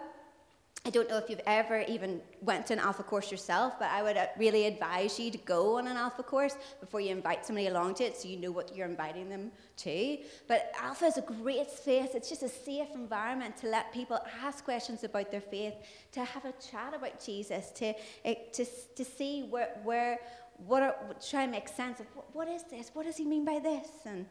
I 0.86 0.90
don't 0.90 1.08
know 1.08 1.16
if 1.16 1.30
you've 1.30 1.40
ever 1.46 1.80
even 1.88 2.20
went 2.42 2.66
to 2.66 2.74
an 2.74 2.78
alpha 2.78 3.02
course 3.02 3.30
yourself, 3.30 3.78
but 3.78 3.88
I 3.88 4.02
would 4.02 4.18
uh, 4.18 4.26
really 4.36 4.66
advise 4.66 5.18
you 5.18 5.30
to 5.30 5.38
go 5.38 5.78
on 5.78 5.86
an 5.86 5.96
alpha 5.96 6.22
course 6.22 6.58
before 6.78 7.00
you 7.00 7.10
invite 7.10 7.46
somebody 7.46 7.68
along 7.68 7.94
to 7.94 8.04
it 8.04 8.18
so 8.18 8.28
you 8.28 8.36
know 8.36 8.50
what 8.50 8.76
you're 8.76 8.86
inviting 8.86 9.30
them 9.30 9.50
to. 9.78 10.18
But 10.46 10.72
alpha 10.78 11.06
is 11.06 11.16
a 11.16 11.22
great 11.22 11.70
space. 11.70 12.10
It's 12.12 12.28
just 12.28 12.42
a 12.42 12.50
safe 12.50 12.88
environment 12.94 13.56
to 13.58 13.68
let 13.68 13.94
people 13.94 14.18
ask 14.42 14.62
questions 14.62 15.04
about 15.04 15.30
their 15.30 15.40
faith, 15.40 15.72
to 16.12 16.22
have 16.22 16.44
a 16.44 16.52
chat 16.52 16.92
about 16.94 17.24
Jesus, 17.24 17.70
to, 17.76 17.94
eh, 18.26 18.34
to, 18.52 18.66
to 18.96 19.04
see 19.06 19.44
where, 19.44 19.80
where 19.84 20.18
what 20.66 20.82
are, 20.82 20.96
try 21.26 21.44
and 21.44 21.52
make 21.52 21.68
sense 21.68 22.00
of 22.00 22.06
what, 22.34 22.46
is 22.46 22.62
this? 22.64 22.90
What 22.92 23.06
does 23.06 23.16
he 23.16 23.24
mean 23.24 23.46
by 23.46 23.58
this? 23.58 23.88
And, 24.04 24.26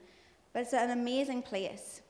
but 0.53 0.61
it's 0.61 0.73
an 0.73 0.91
amazing 0.91 1.41
place. 1.41 2.02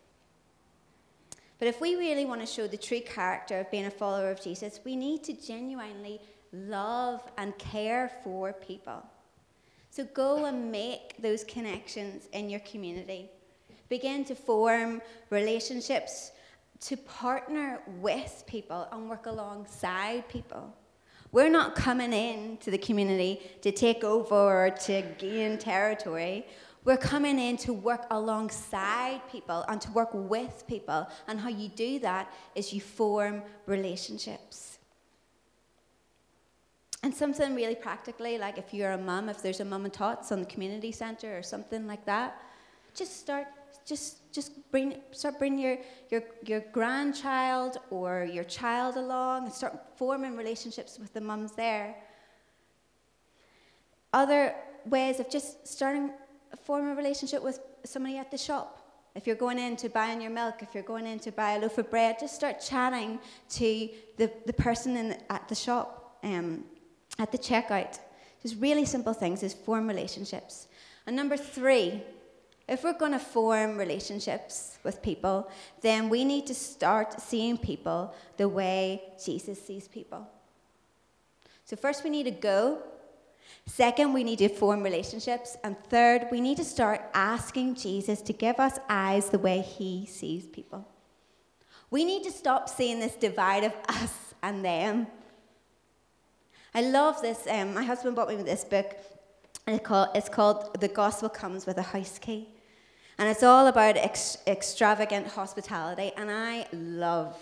But 1.59 1.67
if 1.67 1.79
we 1.79 1.95
really 1.95 2.25
want 2.25 2.41
to 2.41 2.47
show 2.47 2.67
the 2.67 2.77
true 2.77 3.01
character 3.01 3.59
of 3.59 3.71
being 3.71 3.85
a 3.85 3.91
follower 3.91 4.31
of 4.31 4.41
Jesus, 4.41 4.79
we 4.83 4.95
need 4.95 5.23
to 5.25 5.33
genuinely 5.33 6.19
love 6.51 7.21
and 7.37 7.57
care 7.57 8.11
for 8.23 8.53
people. 8.53 9.03
So 9.89 10.05
go 10.05 10.45
and 10.45 10.71
make 10.71 11.21
those 11.21 11.43
connections 11.43 12.27
in 12.33 12.49
your 12.49 12.61
community. 12.61 13.29
Begin 13.89 14.25
to 14.25 14.35
form 14.35 15.01
relationships 15.29 16.31
to 16.81 16.97
partner 16.97 17.79
with 18.01 18.43
people 18.47 18.87
and 18.91 19.09
work 19.09 19.25
alongside 19.27 20.27
people. 20.27 20.73
We're 21.31 21.49
not 21.49 21.75
coming 21.75 22.11
in 22.13 22.57
to 22.57 22.71
the 22.71 22.77
community 22.77 23.41
to 23.61 23.71
take 23.71 24.03
over 24.03 24.35
or 24.65 24.69
to 24.69 25.01
gain 25.17 25.57
territory. 25.57 26.45
We're 26.85 26.97
coming 26.97 27.39
in 27.39 27.55
to 27.57 27.73
work 27.73 28.05
alongside 28.11 29.21
people 29.31 29.63
and 29.69 29.79
to 29.81 29.91
work 29.91 30.09
with 30.13 30.65
people. 30.67 31.07
And 31.27 31.39
how 31.39 31.49
you 31.49 31.69
do 31.69 31.99
that 31.99 32.33
is 32.55 32.73
you 32.73 32.81
form 32.81 33.41
relationships. 33.65 34.79
And 37.03 37.13
something 37.13 37.55
really 37.55 37.75
practically, 37.75 38.37
like 38.37 38.57
if 38.57 38.73
you're 38.73 38.91
a 38.91 38.97
mum, 38.97 39.29
if 39.29 39.41
there's 39.41 39.59
a 39.59 39.65
mum 39.65 39.85
and 39.85 39.93
tots 39.93 40.31
on 40.31 40.39
the 40.39 40.45
community 40.45 40.91
centre 40.91 41.37
or 41.37 41.43
something 41.43 41.87
like 41.87 42.05
that, 42.05 42.41
just 42.93 43.19
start, 43.19 43.47
just, 43.85 44.31
just 44.33 44.71
bring, 44.71 44.95
start 45.11 45.39
bringing 45.39 45.59
your, 45.59 45.77
your, 46.09 46.23
your 46.45 46.59
grandchild 46.71 47.77
or 47.91 48.27
your 48.31 48.43
child 48.43 48.95
along 48.97 49.45
and 49.45 49.53
start 49.53 49.77
forming 49.97 50.37
relationships 50.37 50.99
with 50.99 51.13
the 51.13 51.21
mums 51.21 51.53
there. 51.53 51.95
Other 54.13 54.55
ways 54.85 55.19
of 55.19 55.29
just 55.29 55.67
starting 55.67 56.11
form 56.57 56.87
a 56.89 56.95
relationship 56.95 57.43
with 57.43 57.59
somebody 57.83 58.17
at 58.17 58.31
the 58.31 58.37
shop. 58.37 58.79
If 59.15 59.27
you're 59.27 59.35
going 59.35 59.59
in 59.59 59.75
to 59.77 59.89
buy 59.89 60.13
your 60.13 60.31
milk, 60.31 60.55
if 60.61 60.73
you're 60.73 60.83
going 60.83 61.05
in 61.05 61.19
to 61.19 61.31
buy 61.31 61.53
a 61.53 61.59
loaf 61.59 61.77
of 61.77 61.89
bread, 61.89 62.17
just 62.19 62.33
start 62.33 62.59
chatting 62.59 63.19
to 63.51 63.89
the, 64.17 64.31
the 64.45 64.53
person 64.53 64.97
in, 64.97 65.17
at 65.29 65.47
the 65.47 65.55
shop, 65.55 66.17
um, 66.23 66.63
at 67.19 67.31
the 67.31 67.37
checkout. 67.37 67.99
Just 68.41 68.59
really 68.59 68.85
simple 68.85 69.13
things 69.13 69.43
is 69.43 69.53
form 69.53 69.87
relationships. 69.87 70.67
And 71.05 71.15
number 71.15 71.37
three, 71.37 72.01
if 72.67 72.83
we're 72.83 72.97
going 72.97 73.11
to 73.11 73.19
form 73.19 73.77
relationships 73.77 74.79
with 74.83 75.01
people, 75.01 75.51
then 75.81 76.09
we 76.09 76.23
need 76.23 76.47
to 76.47 76.55
start 76.55 77.21
seeing 77.21 77.57
people 77.57 78.15
the 78.37 78.47
way 78.47 79.01
Jesus 79.23 79.63
sees 79.63 79.87
people. 79.87 80.27
So, 81.65 81.75
first, 81.75 82.03
we 82.03 82.09
need 82.09 82.23
to 82.23 82.31
go 82.31 82.81
Second, 83.65 84.13
we 84.13 84.23
need 84.23 84.39
to 84.39 84.49
form 84.49 84.83
relationships. 84.83 85.57
And 85.63 85.77
third, 85.85 86.27
we 86.31 86.41
need 86.41 86.57
to 86.57 86.65
start 86.65 87.01
asking 87.13 87.75
Jesus 87.75 88.21
to 88.21 88.33
give 88.33 88.59
us 88.59 88.79
eyes 88.89 89.29
the 89.29 89.39
way 89.39 89.61
he 89.61 90.05
sees 90.05 90.45
people. 90.45 90.87
We 91.89 92.03
need 92.03 92.23
to 92.23 92.31
stop 92.31 92.69
seeing 92.69 92.99
this 92.99 93.15
divide 93.15 93.63
of 93.63 93.73
us 93.87 94.33
and 94.41 94.65
them. 94.65 95.07
I 96.73 96.81
love 96.81 97.21
this. 97.21 97.47
Um, 97.47 97.73
my 97.73 97.83
husband 97.83 98.15
bought 98.15 98.29
me 98.29 98.35
this 98.35 98.65
book, 98.65 98.97
and 99.67 99.79
it's 100.15 100.29
called, 100.29 100.79
The 100.81 100.87
Gospel 100.87 101.29
Comes 101.29 101.65
with 101.65 101.77
a 101.77 101.83
House 101.83 102.17
Key. 102.19 102.49
And 103.17 103.29
it's 103.29 103.43
all 103.43 103.67
about 103.67 103.95
ex- 103.95 104.39
extravagant 104.47 105.27
hospitality, 105.27 106.11
and 106.17 106.31
I 106.31 106.65
love 106.73 107.37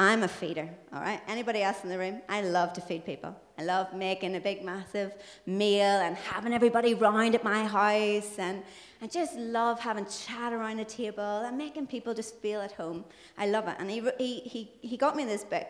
I'm 0.00 0.22
a 0.22 0.28
feeder, 0.28 0.68
all 0.92 1.00
right? 1.00 1.20
Anybody 1.26 1.60
else 1.60 1.82
in 1.82 1.90
the 1.90 1.98
room? 1.98 2.22
I 2.28 2.40
love 2.42 2.72
to 2.74 2.80
feed 2.80 3.04
people. 3.04 3.34
I 3.58 3.64
love 3.64 3.92
making 3.92 4.36
a 4.36 4.40
big, 4.40 4.64
massive 4.64 5.12
meal 5.44 5.82
and 5.82 6.14
having 6.16 6.52
everybody 6.52 6.94
round 6.94 7.34
at 7.34 7.42
my 7.42 7.64
house. 7.64 8.38
And 8.38 8.62
I 9.02 9.08
just 9.08 9.34
love 9.34 9.80
having 9.80 10.06
chat 10.06 10.52
around 10.52 10.76
the 10.76 10.84
table 10.84 11.42
and 11.44 11.58
making 11.58 11.88
people 11.88 12.14
just 12.14 12.36
feel 12.36 12.60
at 12.60 12.70
home. 12.70 13.04
I 13.36 13.48
love 13.48 13.66
it. 13.66 13.74
And 13.80 13.90
he, 13.90 14.08
he, 14.18 14.38
he, 14.40 14.70
he 14.82 14.96
got 14.96 15.16
me 15.16 15.24
this 15.24 15.42
book. 15.42 15.66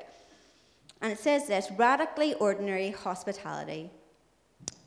And 1.00 1.10
it 1.10 1.18
says 1.18 1.46
this 1.46 1.70
radically 1.78 2.34
ordinary 2.34 2.90
hospitality. 2.90 3.90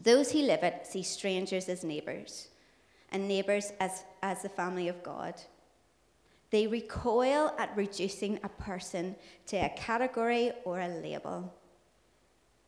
Those 0.03 0.31
who 0.31 0.43
live 0.43 0.61
it 0.61 0.85
see 0.85 1.01
strangers 1.01 1.67
as 1.67 1.83
neighbors, 1.83 2.49
and 3.11 3.27
neighbors 3.27 3.71
as, 3.79 4.03
as 4.21 4.43
the 4.43 4.49
family 4.49 4.87
of 4.87 5.01
God. 5.01 5.33
They 6.51 6.67
recoil 6.67 7.53
at 7.57 7.75
reducing 7.75 8.39
a 8.43 8.49
person 8.49 9.15
to 9.47 9.57
a 9.57 9.69
category 9.69 10.51
or 10.65 10.79
a 10.79 10.87
label. 10.87 11.53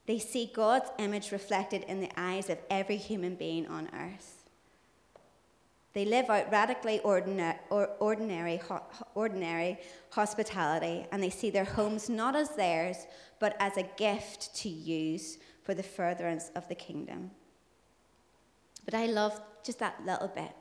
They 0.05 0.19
see 0.19 0.51
God's 0.53 0.89
image 0.99 1.31
reflected 1.31 1.83
in 1.83 2.01
the 2.01 2.11
eyes 2.17 2.49
of 2.49 2.57
every 2.69 2.97
human 2.97 3.35
being 3.35 3.67
on 3.67 3.89
earth. 3.93 4.43
They 5.93 6.05
live 6.05 6.29
out 6.29 6.51
radically 6.51 6.99
ordinary, 7.01 7.59
ordinary, 9.13 9.79
hospitality, 10.09 11.05
and 11.11 11.21
they 11.21 11.29
see 11.29 11.51
their 11.51 11.65
homes 11.65 12.09
not 12.09 12.35
as 12.35 12.55
theirs, 12.55 13.05
but 13.39 13.55
as 13.59 13.77
a 13.77 13.89
gift 13.97 14.55
to 14.55 14.69
use 14.69 15.37
for 15.61 15.73
the 15.73 15.83
furtherance 15.83 16.49
of 16.55 16.67
the 16.67 16.75
kingdom. 16.75 17.31
But 18.85 18.95
I 18.95 19.05
love 19.05 19.39
just 19.63 19.79
that 19.79 20.03
little 20.05 20.29
bit. 20.29 20.51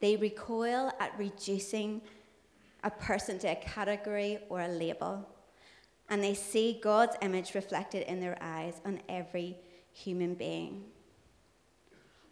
They 0.00 0.16
recoil 0.16 0.92
at 0.98 1.16
reducing 1.18 2.02
a 2.84 2.90
person 2.90 3.38
to 3.40 3.48
a 3.48 3.56
category 3.56 4.38
or 4.48 4.60
a 4.60 4.68
label, 4.68 5.28
and 6.08 6.22
they 6.22 6.34
see 6.34 6.78
God's 6.82 7.16
image 7.20 7.54
reflected 7.54 8.06
in 8.06 8.20
their 8.20 8.38
eyes 8.40 8.80
on 8.84 9.00
every 9.08 9.56
human 9.92 10.34
being. 10.34 10.84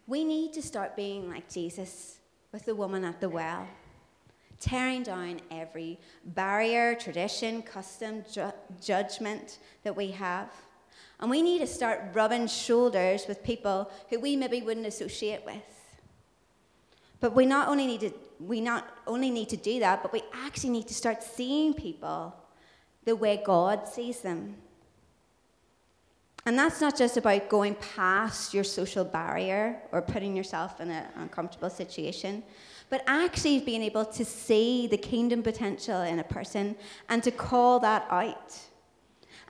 We 0.07 0.23
need 0.23 0.53
to 0.53 0.61
start 0.61 0.95
being 0.95 1.29
like 1.29 1.51
Jesus 1.51 2.19
with 2.51 2.65
the 2.65 2.75
woman 2.75 3.03
at 3.03 3.19
the 3.19 3.29
well, 3.29 3.67
tearing 4.59 5.03
down 5.03 5.41
every 5.51 5.99
barrier, 6.23 6.95
tradition, 6.95 7.61
custom, 7.61 8.23
ju- 8.31 8.53
judgment 8.81 9.59
that 9.83 9.95
we 9.95 10.11
have. 10.11 10.49
And 11.19 11.29
we 11.29 11.41
need 11.41 11.59
to 11.59 11.67
start 11.67 12.11
rubbing 12.13 12.47
shoulders 12.47 13.25
with 13.27 13.43
people 13.43 13.91
who 14.09 14.19
we 14.19 14.35
maybe 14.35 14.61
wouldn't 14.61 14.85
associate 14.85 15.45
with. 15.45 15.76
But 17.19 17.35
we 17.35 17.45
not 17.45 17.67
only 17.67 17.87
need 17.87 18.01
to 18.01 18.13
we 18.39 18.61
not 18.61 18.87
only 19.07 19.31
need 19.31 19.49
to 19.49 19.57
do 19.57 19.79
that, 19.79 20.03
but 20.03 20.13
we 20.13 20.21
actually 20.45 20.69
need 20.69 20.87
to 20.87 20.93
start 20.93 21.23
seeing 21.23 21.73
people 21.73 22.35
the 23.05 23.15
way 23.15 23.41
God 23.43 23.87
sees 23.87 24.19
them. 24.19 24.55
And 26.45 26.57
that's 26.57 26.79
not 26.79 26.97
just 26.97 27.17
about 27.17 27.49
going 27.49 27.75
past 27.75 28.53
your 28.53 28.63
social 28.63 29.03
barrier 29.03 29.81
or 29.91 30.01
putting 30.01 30.35
yourself 30.35 30.79
in 30.79 30.89
an 30.89 31.05
uncomfortable 31.15 31.69
situation, 31.69 32.43
but 32.89 33.03
actually 33.05 33.59
being 33.59 33.83
able 33.83 34.05
to 34.05 34.23
see 34.23 34.87
the 34.87 34.97
kingdom 34.97 35.43
potential 35.43 36.01
in 36.01 36.19
a 36.19 36.23
person 36.23 36.75
and 37.09 37.21
to 37.23 37.31
call 37.31 37.79
that 37.79 38.07
out. 38.09 38.57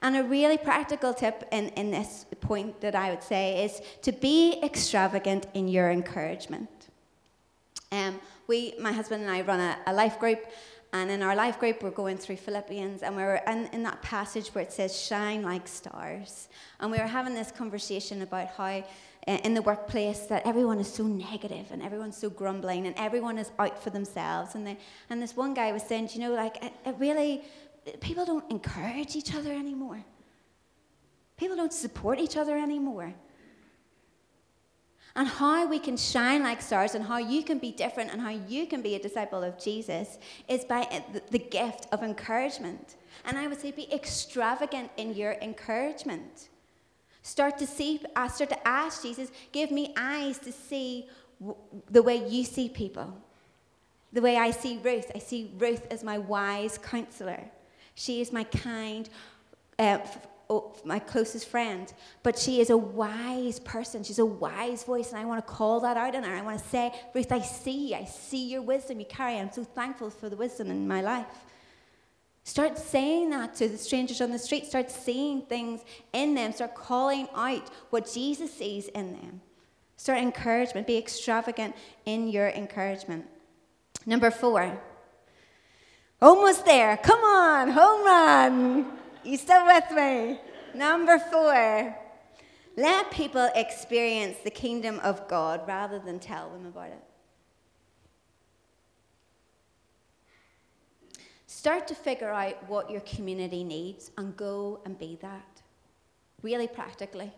And 0.00 0.16
a 0.16 0.24
really 0.24 0.58
practical 0.58 1.12
tip 1.12 1.46
in, 1.52 1.68
in 1.70 1.90
this 1.90 2.26
point 2.40 2.80
that 2.80 2.94
I 2.94 3.10
would 3.10 3.22
say 3.22 3.64
is 3.64 3.80
to 4.02 4.12
be 4.12 4.60
extravagant 4.62 5.46
in 5.54 5.68
your 5.68 5.90
encouragement. 5.90 6.77
Um, 7.90 8.20
we, 8.46 8.74
my 8.80 8.92
husband 8.92 9.22
and 9.22 9.30
I, 9.30 9.42
run 9.42 9.60
a, 9.60 9.78
a 9.86 9.92
life 9.92 10.18
group, 10.18 10.44
and 10.92 11.10
in 11.10 11.22
our 11.22 11.36
life 11.36 11.58
group, 11.58 11.82
we're 11.82 11.90
going 11.90 12.16
through 12.16 12.36
Philippians, 12.36 13.02
and 13.02 13.14
we 13.14 13.22
are 13.22 13.42
in, 13.46 13.68
in 13.72 13.82
that 13.82 14.00
passage 14.02 14.48
where 14.48 14.64
it 14.64 14.72
says, 14.72 14.98
shine 14.98 15.42
like 15.42 15.68
stars. 15.68 16.48
And 16.80 16.90
we 16.90 16.98
were 16.98 17.06
having 17.06 17.34
this 17.34 17.50
conversation 17.50 18.22
about 18.22 18.48
how 18.48 18.82
in 19.26 19.52
the 19.52 19.60
workplace 19.60 20.20
that 20.20 20.46
everyone 20.46 20.78
is 20.78 20.90
so 20.90 21.02
negative 21.02 21.66
and 21.70 21.82
everyone's 21.82 22.16
so 22.16 22.30
grumbling 22.30 22.86
and 22.86 22.96
everyone 22.96 23.36
is 23.36 23.50
out 23.58 23.82
for 23.82 23.90
themselves. 23.90 24.54
And, 24.54 24.66
they, 24.66 24.78
and 25.10 25.20
this 25.20 25.36
one 25.36 25.52
guy 25.52 25.70
was 25.70 25.82
saying, 25.82 26.08
you 26.14 26.20
know, 26.20 26.32
like, 26.32 26.64
it, 26.64 26.72
it 26.86 26.94
really, 26.98 27.42
people 28.00 28.24
don't 28.24 28.50
encourage 28.50 29.16
each 29.16 29.34
other 29.34 29.52
anymore. 29.52 30.02
People 31.36 31.56
don't 31.56 31.74
support 31.74 32.18
each 32.18 32.38
other 32.38 32.56
anymore 32.56 33.14
and 35.18 35.26
how 35.26 35.66
we 35.66 35.80
can 35.80 35.96
shine 35.96 36.44
like 36.44 36.62
stars 36.62 36.94
and 36.94 37.04
how 37.04 37.18
you 37.18 37.42
can 37.42 37.58
be 37.58 37.72
different 37.72 38.12
and 38.12 38.20
how 38.20 38.30
you 38.30 38.66
can 38.66 38.80
be 38.80 38.94
a 38.94 39.00
disciple 39.00 39.42
of 39.42 39.58
Jesus 39.58 40.16
is 40.48 40.64
by 40.64 41.02
the 41.32 41.40
gift 41.40 41.88
of 41.90 42.04
encouragement. 42.04 42.94
And 43.24 43.36
I 43.36 43.48
would 43.48 43.60
say 43.60 43.72
be 43.72 43.92
extravagant 43.92 44.92
in 44.96 45.14
your 45.14 45.32
encouragement. 45.42 46.50
Start 47.22 47.58
to 47.58 47.66
see, 47.66 48.00
uh, 48.14 48.28
start 48.28 48.50
to 48.50 48.68
ask 48.68 49.02
Jesus, 49.02 49.32
give 49.50 49.72
me 49.72 49.92
eyes 49.96 50.38
to 50.38 50.52
see 50.52 51.08
the 51.90 52.02
way 52.02 52.24
you 52.28 52.44
see 52.44 52.68
people. 52.68 53.12
The 54.12 54.22
way 54.22 54.36
I 54.36 54.52
see 54.52 54.78
Ruth. 54.84 55.10
I 55.16 55.18
see 55.18 55.50
Ruth 55.58 55.84
as 55.90 56.04
my 56.04 56.18
wise 56.18 56.78
counselor. 56.78 57.42
She 57.96 58.20
is 58.20 58.32
my 58.32 58.44
kind, 58.44 59.08
uh, 59.80 59.98
oh, 60.50 60.74
my 60.84 60.98
closest 60.98 61.48
friend, 61.48 61.92
but 62.22 62.38
she 62.38 62.60
is 62.60 62.70
a 62.70 62.76
wise 62.76 63.60
person. 63.60 64.02
She's 64.02 64.18
a 64.18 64.26
wise 64.26 64.84
voice, 64.84 65.10
and 65.10 65.18
I 65.18 65.24
want 65.24 65.46
to 65.46 65.52
call 65.52 65.80
that 65.80 65.96
out 65.96 66.14
in 66.14 66.24
her. 66.24 66.34
I 66.34 66.42
want 66.42 66.58
to 66.58 66.68
say, 66.68 66.92
Ruth, 67.14 67.30
I 67.32 67.40
see, 67.40 67.94
I 67.94 68.04
see 68.04 68.48
your 68.48 68.62
wisdom 68.62 69.00
you 69.00 69.06
carry. 69.06 69.38
I'm 69.38 69.52
so 69.52 69.64
thankful 69.64 70.10
for 70.10 70.28
the 70.28 70.36
wisdom 70.36 70.70
in 70.70 70.88
my 70.88 71.00
life. 71.00 71.26
Start 72.44 72.78
saying 72.78 73.28
that 73.30 73.54
to 73.56 73.68
the 73.68 73.76
strangers 73.76 74.22
on 74.22 74.30
the 74.30 74.38
street. 74.38 74.64
Start 74.64 74.90
seeing 74.90 75.42
things 75.42 75.82
in 76.14 76.34
them. 76.34 76.52
Start 76.52 76.74
calling 76.74 77.28
out 77.34 77.68
what 77.90 78.10
Jesus 78.10 78.52
sees 78.54 78.88
in 78.88 79.12
them. 79.12 79.42
Start 79.98 80.20
encouragement. 80.20 80.86
Be 80.86 80.96
extravagant 80.96 81.76
in 82.06 82.28
your 82.28 82.48
encouragement. 82.48 83.26
Number 84.06 84.30
four. 84.30 84.80
Almost 86.22 86.64
there. 86.64 86.96
Come 86.96 87.20
on, 87.20 87.68
home 87.68 88.04
run. 88.06 88.98
You 89.24 89.36
still 89.36 89.66
with 89.66 89.90
me? 89.90 90.40
Number 90.74 91.18
four, 91.18 91.96
let 92.76 93.10
people 93.10 93.50
experience 93.54 94.38
the 94.44 94.50
kingdom 94.50 95.00
of 95.00 95.26
God 95.28 95.66
rather 95.66 95.98
than 95.98 96.18
tell 96.18 96.50
them 96.50 96.66
about 96.66 96.90
it. 96.90 97.04
Start 101.46 101.88
to 101.88 101.94
figure 101.94 102.30
out 102.30 102.68
what 102.68 102.90
your 102.90 103.00
community 103.00 103.64
needs 103.64 104.12
and 104.16 104.36
go 104.36 104.80
and 104.84 104.96
be 104.98 105.18
that. 105.22 105.62
Really 106.42 106.68
practically. 106.68 107.32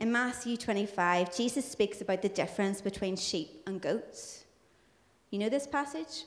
In 0.00 0.10
Matthew 0.10 0.56
25, 0.56 1.36
Jesus 1.36 1.70
speaks 1.70 2.00
about 2.00 2.22
the 2.22 2.28
difference 2.30 2.80
between 2.80 3.16
sheep 3.16 3.62
and 3.66 3.80
goats. 3.80 4.44
You 5.30 5.38
know 5.38 5.48
this 5.48 5.66
passage? 5.66 6.24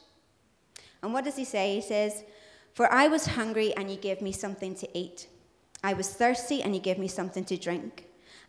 And 1.01 1.13
what 1.13 1.23
does 1.25 1.35
he 1.35 1.45
say? 1.45 1.75
He 1.75 1.81
says, 1.81 2.23
for 2.77 2.93
I 2.93 3.07
was 3.07 3.25
hungry, 3.25 3.75
and 3.75 3.89
you 3.89 3.97
gave 3.97 4.21
me 4.21 4.31
something 4.31 4.75
to 4.75 4.87
eat. 4.95 5.29
I 5.83 5.95
was 5.95 6.13
thirsty, 6.13 6.61
and 6.61 6.75
you 6.75 6.79
gave 6.79 6.99
me 6.99 7.07
something 7.07 7.43
to 7.45 7.57
drink. 7.57 8.05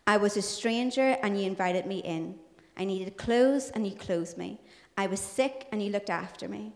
I 0.06 0.18
was 0.18 0.36
a 0.36 0.42
stranger, 0.42 1.16
and 1.22 1.40
you 1.40 1.46
invited 1.46 1.86
me 1.86 2.00
in. 2.00 2.34
I 2.76 2.84
needed 2.84 3.16
clothes, 3.16 3.70
and 3.70 3.86
you 3.86 3.94
clothed 3.96 4.36
me. 4.36 4.60
I 4.98 5.06
was 5.06 5.18
sick, 5.18 5.66
and 5.72 5.82
you 5.82 5.90
looked 5.90 6.10
after 6.10 6.46
me. 6.46 6.74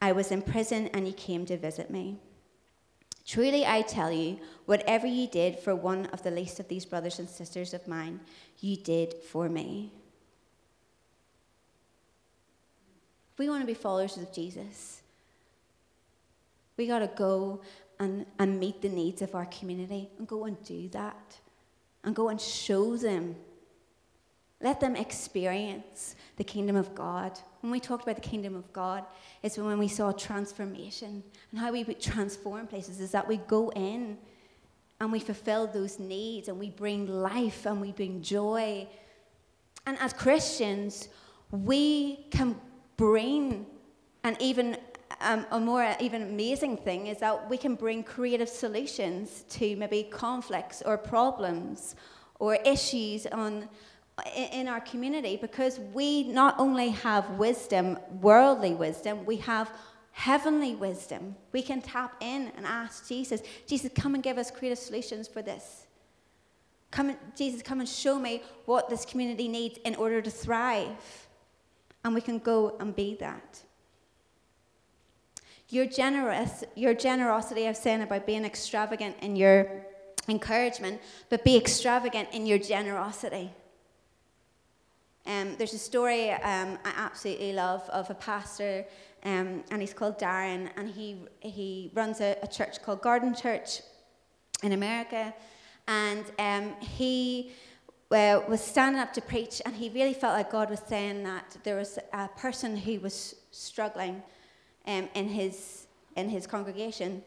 I 0.00 0.12
was 0.12 0.30
in 0.30 0.42
prison, 0.42 0.90
and 0.94 1.04
you 1.04 1.12
came 1.12 1.44
to 1.46 1.56
visit 1.56 1.90
me. 1.90 2.20
Truly, 3.26 3.66
I 3.66 3.82
tell 3.82 4.12
you, 4.12 4.38
whatever 4.66 5.08
you 5.08 5.26
did 5.26 5.58
for 5.58 5.74
one 5.74 6.06
of 6.12 6.22
the 6.22 6.30
least 6.30 6.60
of 6.60 6.68
these 6.68 6.84
brothers 6.84 7.18
and 7.18 7.28
sisters 7.28 7.74
of 7.74 7.88
mine, 7.88 8.20
you 8.60 8.76
did 8.76 9.14
for 9.14 9.48
me. 9.48 9.92
If 13.32 13.40
we 13.40 13.48
want 13.48 13.62
to 13.62 13.66
be 13.66 13.74
followers 13.74 14.16
of 14.16 14.32
Jesus, 14.32 15.01
we 16.82 16.88
got 16.88 16.98
to 16.98 17.06
go 17.14 17.60
and, 18.00 18.26
and 18.40 18.58
meet 18.58 18.82
the 18.82 18.88
needs 18.88 19.22
of 19.22 19.36
our 19.36 19.46
community 19.46 20.10
and 20.18 20.26
go 20.26 20.46
and 20.46 20.60
do 20.64 20.88
that 20.88 21.38
and 22.02 22.12
go 22.12 22.28
and 22.28 22.40
show 22.40 22.96
them. 22.96 23.36
Let 24.60 24.80
them 24.80 24.96
experience 24.96 26.16
the 26.38 26.42
kingdom 26.42 26.74
of 26.74 26.92
God. 26.92 27.38
When 27.60 27.70
we 27.70 27.78
talked 27.78 28.02
about 28.02 28.16
the 28.16 28.28
kingdom 28.28 28.56
of 28.56 28.72
God, 28.72 29.04
it's 29.44 29.56
when 29.56 29.78
we 29.78 29.86
saw 29.86 30.10
transformation 30.10 31.22
and 31.52 31.60
how 31.60 31.70
we 31.70 31.84
transform 31.84 32.66
places 32.66 32.98
is 32.98 33.12
that 33.12 33.28
we 33.28 33.36
go 33.36 33.70
in 33.76 34.18
and 34.98 35.12
we 35.12 35.20
fulfill 35.20 35.68
those 35.68 36.00
needs 36.00 36.48
and 36.48 36.58
we 36.58 36.70
bring 36.70 37.06
life 37.06 37.64
and 37.64 37.80
we 37.80 37.92
bring 37.92 38.22
joy. 38.22 38.88
And 39.86 39.96
as 40.00 40.12
Christians, 40.12 41.08
we 41.52 42.26
can 42.32 42.56
bring 42.96 43.66
and 44.24 44.36
even 44.40 44.76
um, 45.22 45.46
a 45.50 45.60
more 45.60 45.96
even 46.00 46.22
amazing 46.22 46.76
thing 46.76 47.06
is 47.06 47.18
that 47.18 47.48
we 47.48 47.56
can 47.56 47.74
bring 47.74 48.02
creative 48.02 48.48
solutions 48.48 49.44
to 49.50 49.76
maybe 49.76 50.04
conflicts 50.04 50.82
or 50.82 50.98
problems 50.98 51.94
or 52.38 52.56
issues 52.56 53.26
on 53.26 53.68
in 54.36 54.68
our 54.68 54.80
community 54.80 55.38
because 55.40 55.80
we 55.94 56.24
not 56.24 56.54
only 56.58 56.90
have 56.90 57.28
wisdom, 57.30 57.98
worldly 58.20 58.74
wisdom, 58.74 59.24
we 59.24 59.36
have 59.38 59.70
heavenly 60.12 60.74
wisdom. 60.74 61.34
We 61.52 61.62
can 61.62 61.80
tap 61.80 62.16
in 62.20 62.52
and 62.56 62.66
ask 62.66 63.08
Jesus, 63.08 63.42
Jesus, 63.66 63.90
come 63.94 64.14
and 64.14 64.22
give 64.22 64.38
us 64.38 64.50
creative 64.50 64.78
solutions 64.78 65.26
for 65.26 65.40
this. 65.40 65.86
Come, 66.90 67.16
Jesus, 67.34 67.62
come 67.62 67.80
and 67.80 67.88
show 67.88 68.18
me 68.18 68.42
what 68.66 68.90
this 68.90 69.06
community 69.06 69.48
needs 69.48 69.78
in 69.84 69.94
order 69.94 70.20
to 70.20 70.30
thrive. 70.30 71.26
And 72.04 72.14
we 72.14 72.20
can 72.20 72.38
go 72.38 72.76
and 72.78 72.94
be 72.94 73.16
that. 73.20 73.62
Your 75.72 75.86
generous, 75.86 76.64
your 76.74 76.92
generosity, 76.92 77.66
I've 77.66 77.78
said 77.78 78.02
about 78.02 78.26
being 78.26 78.44
extravagant 78.44 79.16
in 79.22 79.36
your 79.36 79.86
encouragement, 80.28 81.00
but 81.30 81.44
be 81.44 81.56
extravagant 81.56 82.28
in 82.34 82.44
your 82.44 82.58
generosity. 82.58 83.50
Um, 85.24 85.56
there's 85.56 85.72
a 85.72 85.78
story 85.78 86.30
um, 86.30 86.78
I 86.84 86.92
absolutely 86.94 87.54
love 87.54 87.88
of 87.88 88.10
a 88.10 88.14
pastor, 88.14 88.84
um, 89.24 89.64
and 89.70 89.80
he's 89.80 89.94
called 89.94 90.18
Darren, 90.18 90.68
and 90.76 90.90
he, 90.90 91.16
he 91.40 91.90
runs 91.94 92.20
a, 92.20 92.36
a 92.42 92.46
church 92.46 92.82
called 92.82 93.00
Garden 93.00 93.34
Church 93.34 93.80
in 94.62 94.72
America. 94.72 95.32
And 95.88 96.24
um, 96.38 96.74
he 96.80 97.52
uh, 98.10 98.42
was 98.46 98.60
standing 98.60 99.00
up 99.00 99.14
to 99.14 99.22
preach, 99.22 99.62
and 99.64 99.74
he 99.74 99.88
really 99.88 100.12
felt 100.12 100.34
like 100.34 100.52
God 100.52 100.68
was 100.68 100.82
saying 100.86 101.22
that 101.22 101.56
there 101.64 101.76
was 101.76 101.98
a 102.12 102.28
person 102.28 102.76
who 102.76 103.00
was 103.00 103.36
struggling 103.52 104.22
um, 104.86 105.08
in, 105.14 105.28
his, 105.28 105.86
in 106.16 106.28
his 106.28 106.46
congregation. 106.46 107.22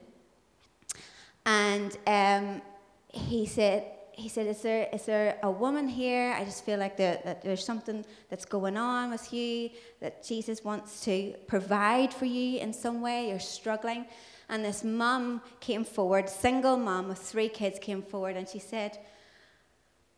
And 1.45 1.97
um, 2.07 2.61
he 3.07 3.45
said, 3.45 3.85
he 4.11 4.29
said, 4.29 4.47
is 4.47 4.61
there, 4.61 4.87
is 4.93 5.05
there 5.05 5.37
a 5.43 5.51
woman 5.51 5.89
here? 5.89 6.33
I 6.39 6.45
just 6.45 6.63
feel 6.63 6.79
like 6.79 6.95
that 6.97 7.41
there's 7.43 7.65
something 7.65 8.05
that's 8.29 8.45
going 8.45 8.77
on 8.77 9.11
with 9.11 9.33
you, 9.33 9.69
that 9.99 10.23
Jesus 10.23 10.63
wants 10.63 11.03
to 11.03 11.35
provide 11.47 12.13
for 12.13 12.25
you 12.25 12.59
in 12.59 12.71
some 12.71 13.01
way. 13.01 13.29
You're 13.29 13.39
struggling. 13.39 14.05
And 14.47 14.63
this 14.63 14.83
mum 14.83 15.41
came 15.59 15.83
forward, 15.83 16.29
single 16.29 16.77
mum 16.77 17.09
with 17.09 17.17
three 17.17 17.49
kids 17.49 17.77
came 17.79 18.01
forward, 18.01 18.37
and 18.37 18.47
she 18.47 18.59
said, 18.59 18.99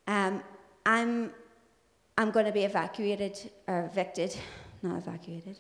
um, 0.06 0.44
I'm, 0.86 1.32
I'm 2.18 2.32
going 2.32 2.46
to 2.46 2.52
be 2.52 2.66
evacuated, 2.66 3.50
or 3.68 3.86
evicted, 3.86 4.36
not 4.84 4.98
evacuated. 4.98 5.60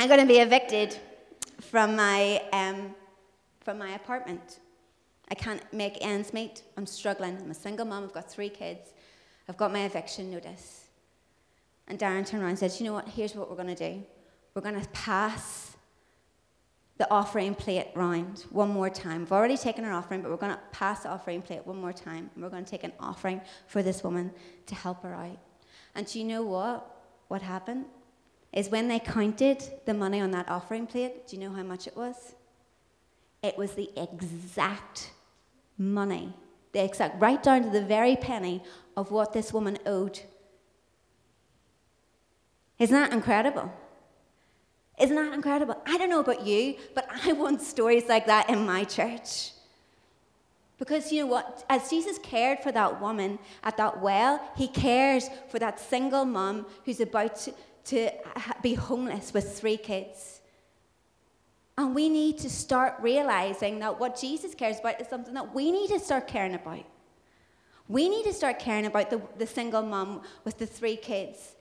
I'm 0.00 0.06
going 0.06 0.20
to 0.20 0.26
be 0.26 0.38
evicted 0.38 0.96
from 1.60 1.96
my, 1.96 2.40
um, 2.52 2.94
from 3.62 3.78
my 3.78 3.90
apartment. 3.90 4.60
I 5.28 5.34
can't 5.34 5.60
make 5.72 5.98
ends 6.00 6.32
meet. 6.32 6.62
I'm 6.76 6.86
struggling. 6.86 7.36
I'm 7.36 7.50
a 7.50 7.54
single 7.54 7.84
mom. 7.84 8.04
I've 8.04 8.12
got 8.12 8.30
three 8.30 8.48
kids. 8.48 8.92
I've 9.48 9.56
got 9.56 9.72
my 9.72 9.80
eviction 9.80 10.30
notice. 10.30 10.84
And 11.88 11.98
Darren 11.98 12.24
turned 12.24 12.44
around 12.44 12.50
and 12.50 12.58
said, 12.60 12.72
You 12.78 12.86
know 12.86 12.92
what? 12.92 13.08
Here's 13.08 13.34
what 13.34 13.50
we're 13.50 13.56
going 13.56 13.74
to 13.74 13.92
do. 13.92 14.04
We're 14.54 14.62
going 14.62 14.80
to 14.80 14.88
pass 14.90 15.76
the 16.98 17.10
offering 17.10 17.56
plate 17.56 17.88
round 17.96 18.44
one 18.50 18.68
more 18.68 18.90
time. 18.90 19.20
We've 19.20 19.32
already 19.32 19.56
taken 19.56 19.84
our 19.84 19.92
offering, 19.92 20.22
but 20.22 20.30
we're 20.30 20.36
going 20.36 20.54
to 20.54 20.60
pass 20.70 21.02
the 21.02 21.08
offering 21.08 21.42
plate 21.42 21.66
one 21.66 21.80
more 21.80 21.92
time. 21.92 22.30
And 22.34 22.44
we're 22.44 22.50
going 22.50 22.64
to 22.64 22.70
take 22.70 22.84
an 22.84 22.92
offering 23.00 23.40
for 23.66 23.82
this 23.82 24.04
woman 24.04 24.30
to 24.66 24.76
help 24.76 25.02
her 25.02 25.14
out. 25.14 25.38
And 25.96 26.06
do 26.06 26.20
you 26.20 26.24
know 26.24 26.44
what? 26.44 26.88
What 27.26 27.42
happened? 27.42 27.86
Is 28.52 28.70
when 28.70 28.88
they 28.88 28.98
counted 28.98 29.62
the 29.84 29.94
money 29.94 30.20
on 30.20 30.30
that 30.30 30.48
offering 30.48 30.86
plate, 30.86 31.26
do 31.26 31.36
you 31.36 31.42
know 31.42 31.54
how 31.54 31.62
much 31.62 31.86
it 31.86 31.96
was? 31.96 32.34
It 33.42 33.56
was 33.58 33.72
the 33.72 33.90
exact 33.96 35.10
money, 35.76 36.32
the 36.72 36.82
exact, 36.82 37.20
right 37.20 37.42
down 37.42 37.62
to 37.64 37.70
the 37.70 37.84
very 37.84 38.16
penny 38.16 38.62
of 38.96 39.10
what 39.10 39.32
this 39.32 39.52
woman 39.52 39.78
owed. 39.86 40.20
Isn't 42.78 42.94
that 42.94 43.12
incredible? 43.12 43.72
Isn't 44.98 45.16
that 45.16 45.32
incredible? 45.32 45.80
I 45.86 45.98
don't 45.98 46.10
know 46.10 46.20
about 46.20 46.46
you, 46.46 46.76
but 46.94 47.08
I 47.24 47.32
want 47.32 47.62
stories 47.62 48.08
like 48.08 48.26
that 48.26 48.50
in 48.50 48.64
my 48.64 48.84
church. 48.84 49.52
Because 50.78 51.10
you 51.12 51.22
know 51.22 51.26
what? 51.26 51.64
As 51.68 51.90
Jesus 51.90 52.18
cared 52.18 52.60
for 52.60 52.70
that 52.70 53.00
woman 53.00 53.38
at 53.64 53.76
that 53.76 54.00
well, 54.00 54.40
he 54.56 54.68
cares 54.68 55.28
for 55.48 55.58
that 55.58 55.80
single 55.80 56.24
mom 56.24 56.66
who's 56.84 57.00
about 57.00 57.36
to, 57.40 57.52
to 57.88 58.10
be 58.62 58.74
homeless 58.74 59.32
with 59.32 59.58
three 59.58 59.76
kids. 59.76 60.40
And 61.76 61.94
we 61.94 62.08
need 62.08 62.38
to 62.38 62.50
start 62.50 62.94
realizing 63.00 63.78
that 63.80 64.00
what 64.00 64.20
Jesus 64.20 64.54
cares 64.54 64.80
about 64.80 65.00
is 65.00 65.08
something 65.08 65.34
that 65.34 65.54
we 65.54 65.70
need 65.70 65.88
to 65.88 66.00
start 66.00 66.26
caring 66.26 66.54
about. 66.54 66.84
We 67.86 68.08
need 68.08 68.24
to 68.24 68.32
start 68.32 68.58
caring 68.58 68.86
about 68.86 69.10
the, 69.10 69.22
the 69.38 69.46
single 69.46 69.82
mom 69.82 70.22
with 70.44 70.58
the 70.58 70.66
three 70.66 70.96
kids 70.96 71.54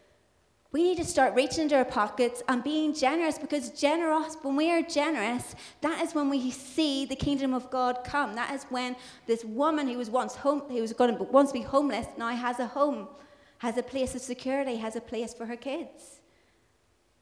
we 0.72 0.84
need 0.84 0.98
to 0.98 1.06
start 1.06 1.34
reaching 1.34 1.64
into 1.64 1.76
our 1.76 1.86
pockets 1.86 2.44
and 2.50 2.64
being 2.64 2.94
generous 2.94 3.40
because 3.40 3.70
generous, 3.70 4.36
when 4.42 4.56
we 4.56 4.70
are 4.72 4.82
generous, 4.82 5.56
that 5.82 6.04
is 6.04 6.14
when 6.14 6.30
we 6.30 6.52
see 6.52 7.06
the 7.06 7.16
kingdom 7.16 7.54
of 7.54 7.70
God 7.72 8.04
come. 8.04 8.36
That 8.36 8.54
is 8.54 8.66
when 8.66 8.96
this 9.28 9.46
woman 9.46 9.88
who 9.88 9.98
was 9.98 10.10
once 10.10 10.36
home, 10.36 10.62
who 10.68 10.82
was 10.82 10.92
going 10.92 11.16
to 11.16 11.24
once 11.24 11.54
be 11.54 11.62
homeless, 11.62 12.08
now 12.18 12.30
has 12.30 12.60
a 12.60 12.68
home, 12.68 13.08
has 13.60 13.78
a 13.78 13.84
place 13.84 14.14
of 14.14 14.22
security, 14.22 14.76
has 14.76 14.98
a 14.98 15.02
place 15.02 15.34
for 15.34 15.46
her 15.46 15.56
kids. 15.56 16.17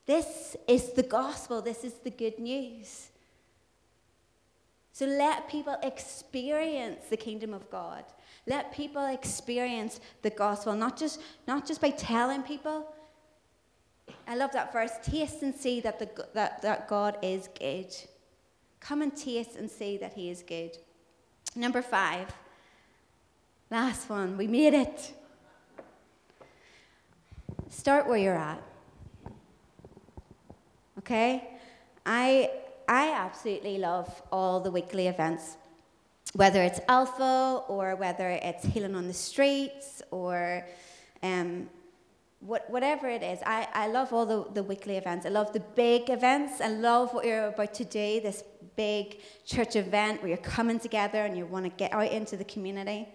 This 0.05 0.55
is 0.67 0.93
the 0.93 1.03
gospel. 1.03 1.61
This 1.61 1.83
is 1.83 1.93
the 1.93 2.11
good 2.11 2.39
news. 2.39 3.09
So 4.93 5.05
let 5.05 5.49
people 5.49 5.75
experience 5.83 7.05
the 7.09 7.17
kingdom 7.17 7.53
of 7.53 7.69
God. 7.69 8.05
Let 8.47 8.71
people 8.71 9.05
experience 9.05 9.99
the 10.21 10.29
gospel, 10.29 10.73
not 10.73 10.97
just, 10.97 11.19
not 11.47 11.67
just 11.67 11.81
by 11.81 11.89
telling 11.89 12.43
people, 12.43 12.93
I 14.27 14.35
love 14.35 14.51
that 14.53 14.71
verse. 14.71 14.91
Taste 15.03 15.41
and 15.41 15.53
see 15.53 15.81
that, 15.81 15.99
the, 15.99 16.09
that, 16.33 16.61
that 16.61 16.87
God 16.87 17.17
is 17.21 17.49
good. 17.59 17.93
Come 18.79 19.01
and 19.01 19.15
taste 19.15 19.55
and 19.55 19.69
see 19.69 19.97
that 19.97 20.13
He 20.13 20.29
is 20.29 20.43
good. 20.43 20.77
Number 21.55 21.81
five. 21.81 22.27
Last 23.71 24.09
one. 24.09 24.37
We 24.37 24.47
made 24.47 24.73
it. 24.73 25.13
Start 27.69 28.07
where 28.07 28.17
you're 28.17 28.37
at. 28.37 28.61
Okay? 31.05 31.47
I, 32.03 32.49
I 32.87 33.11
absolutely 33.11 33.77
love 33.77 34.23
all 34.31 34.59
the 34.59 34.71
weekly 34.71 35.05
events, 35.07 35.55
whether 36.33 36.63
it's 36.63 36.79
Alpha 36.87 37.63
or 37.67 37.95
whether 37.95 38.27
it's 38.29 38.65
Healing 38.65 38.95
on 38.95 39.05
the 39.05 39.13
Streets 39.13 40.01
or 40.09 40.65
um, 41.21 41.69
what, 42.39 42.67
whatever 42.71 43.07
it 43.07 43.21
is, 43.21 43.37
I, 43.45 43.67
I 43.71 43.87
love 43.87 44.13
all 44.13 44.25
the, 44.25 44.45
the 44.51 44.63
weekly 44.63 44.97
events. 44.97 45.27
I 45.27 45.29
love 45.29 45.53
the 45.53 45.59
big 45.59 46.09
events. 46.09 46.59
I 46.59 46.69
love 46.69 47.13
what 47.13 47.23
you're 47.23 47.49
about 47.49 47.75
today, 47.75 48.19
this 48.19 48.43
big 48.75 49.19
church 49.45 49.75
event 49.75 50.23
where 50.23 50.29
you're 50.29 50.37
coming 50.37 50.79
together 50.79 51.19
and 51.19 51.37
you 51.37 51.45
want 51.45 51.65
to 51.65 51.69
get 51.69 51.93
out 51.93 52.11
into 52.11 52.35
the 52.35 52.45
community. 52.45 53.07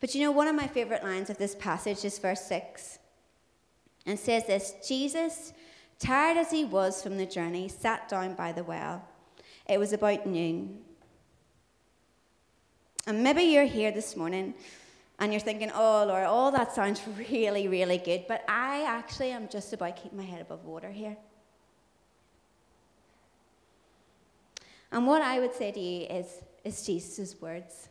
But 0.00 0.14
you 0.14 0.22
know, 0.22 0.30
one 0.30 0.48
of 0.48 0.56
my 0.56 0.66
favorite 0.66 1.04
lines 1.04 1.28
of 1.28 1.36
this 1.36 1.54
passage 1.54 2.02
is 2.02 2.18
verse 2.18 2.40
6. 2.46 2.98
And 4.06 4.18
says 4.18 4.46
this 4.46 4.74
Jesus, 4.88 5.52
tired 6.00 6.38
as 6.38 6.50
he 6.50 6.64
was 6.64 7.02
from 7.02 7.18
the 7.18 7.26
journey, 7.26 7.68
sat 7.68 8.08
down 8.08 8.34
by 8.34 8.50
the 8.50 8.64
well. 8.64 9.06
It 9.68 9.78
was 9.78 9.92
about 9.92 10.26
noon. 10.26 10.78
And 13.06 13.22
maybe 13.22 13.42
you're 13.42 13.64
here 13.64 13.92
this 13.92 14.16
morning 14.16 14.54
and 15.18 15.32
you're 15.32 15.40
thinking, 15.40 15.70
oh, 15.74 16.04
Laura, 16.08 16.28
all 16.28 16.50
that 16.50 16.74
sounds 16.74 17.00
really, 17.30 17.68
really 17.68 17.98
good, 17.98 18.24
but 18.26 18.42
I 18.48 18.82
actually 18.82 19.30
am 19.30 19.48
just 19.48 19.72
about 19.72 19.96
keeping 19.96 20.18
my 20.18 20.24
head 20.24 20.40
above 20.40 20.64
water 20.64 20.90
here. 20.90 21.16
And 24.90 25.06
what 25.06 25.22
I 25.22 25.38
would 25.38 25.54
say 25.54 25.70
to 25.70 25.78
you 25.78 26.06
is, 26.06 26.26
is 26.64 26.84
Jesus' 26.84 27.40
words. 27.40 27.88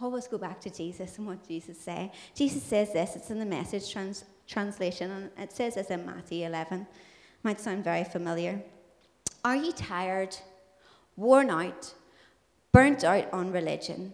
Always 0.00 0.26
go 0.26 0.36
back 0.36 0.60
to 0.62 0.70
Jesus 0.70 1.16
and 1.18 1.28
what 1.28 1.46
Jesus 1.46 1.78
say. 1.78 2.10
Jesus 2.34 2.62
says 2.62 2.92
this, 2.92 3.14
it's 3.14 3.30
in 3.30 3.38
the 3.38 3.46
message 3.46 3.92
trans- 3.92 4.24
translation, 4.52 5.10
and 5.10 5.30
it 5.38 5.52
says 5.52 5.74
this 5.76 5.88
in 5.88 6.04
Matthew 6.04 6.46
11. 6.46 6.86
Might 7.42 7.60
sound 7.60 7.82
very 7.82 8.04
familiar. 8.04 8.62
Are 9.44 9.56
you 9.56 9.72
tired, 9.72 10.36
worn 11.16 11.50
out, 11.50 11.94
burnt 12.70 13.02
out 13.02 13.32
on 13.32 13.50
religion? 13.50 14.12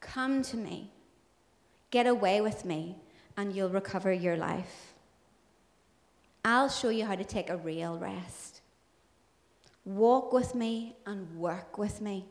Come 0.00 0.42
to 0.42 0.56
me. 0.56 0.90
Get 1.90 2.06
away 2.06 2.40
with 2.40 2.64
me, 2.64 2.96
and 3.36 3.54
you'll 3.54 3.68
recover 3.68 4.12
your 4.12 4.36
life. 4.36 4.94
I'll 6.44 6.70
show 6.70 6.88
you 6.88 7.04
how 7.04 7.14
to 7.14 7.24
take 7.24 7.50
a 7.50 7.56
real 7.56 7.98
rest. 7.98 8.62
Walk 9.84 10.32
with 10.32 10.54
me 10.54 10.96
and 11.06 11.36
work 11.36 11.76
with 11.78 12.00
me. 12.00 12.26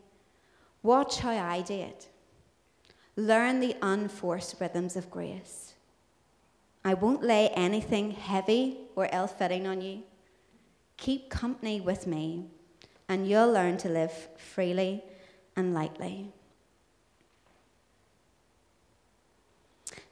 Watch 0.84 1.20
how 1.20 1.32
I 1.32 1.62
do 1.62 1.76
it. 1.76 2.10
Learn 3.16 3.60
the 3.60 3.76
unforced 3.82 4.56
rhythms 4.60 4.96
of 4.96 5.12
grace. 5.12 5.76
I 6.84 6.94
won't 6.96 7.24
lay 7.24 7.50
anything 7.50 8.12
heavy 8.12 8.78
or 8.96 9.08
ill 9.12 9.28
fitting 9.28 9.68
on 9.68 9.82
you. 9.82 10.04
Keep 10.98 11.30
company 11.30 11.80
with 11.80 12.08
me, 12.08 12.46
and 13.08 13.28
you'll 13.28 13.52
learn 13.52 13.78
to 13.78 13.90
live 13.90 14.30
freely 14.38 15.04
and 15.56 15.74
lightly. 15.74 16.32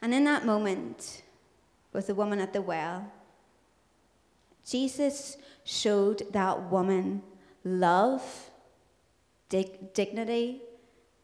And 0.02 0.14
in 0.14 0.24
that 0.24 0.46
moment, 0.46 1.22
with 1.92 2.06
the 2.06 2.14
woman 2.14 2.38
at 2.40 2.52
the 2.52 2.62
well, 2.62 3.12
Jesus 4.64 5.36
showed 5.64 6.22
that 6.32 6.70
woman 6.70 7.22
love, 7.64 8.50
dig- 9.48 9.92
dignity, 9.92 10.62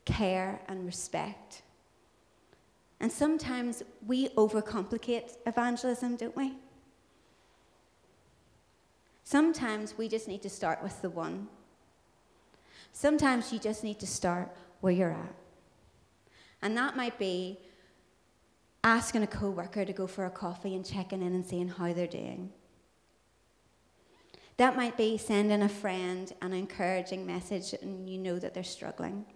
care, 0.05 0.61
and 0.69 0.85
respect. 0.85 1.63
And 3.01 3.13
sometimes 3.13 3.83
we 4.07 4.29
overcomplicate 4.31 5.37
evangelism, 5.47 6.17
don't 6.17 6.37
we? 6.37 6.55
Sometimes 9.25 9.99
we 9.99 10.09
just 10.09 10.29
need 10.29 10.43
to 10.43 10.49
start 10.49 10.83
with 10.83 11.03
the 11.03 11.11
one. 11.11 11.49
Sometimes 12.93 13.53
you 13.53 13.59
just 13.59 13.85
need 13.85 13.99
to 14.01 14.07
start 14.07 14.49
where 14.81 14.93
you're 14.93 15.11
at. 15.11 15.35
And 16.63 16.77
that 16.77 16.97
might 16.97 17.19
be 17.19 17.59
asking 18.83 19.23
a 19.23 19.27
coworker 19.27 19.85
to 19.85 19.93
go 19.93 20.07
for 20.07 20.25
a 20.25 20.31
coffee 20.31 20.75
and 20.75 20.87
checking 20.87 21.21
in 21.21 21.35
and 21.35 21.45
seeing 21.45 21.69
how 21.69 21.93
they're 21.93 22.07
doing. 22.07 22.51
That 24.57 24.77
might 24.77 24.97
be 24.97 25.19
sending 25.19 25.63
a 25.63 25.69
friend 25.69 26.33
an 26.41 26.53
encouraging 26.53 27.27
message 27.27 27.75
and 27.83 28.09
you 28.09 28.17
know 28.17 28.39
that 28.39 28.55
they're 28.55 28.65
struggling. 28.65 29.27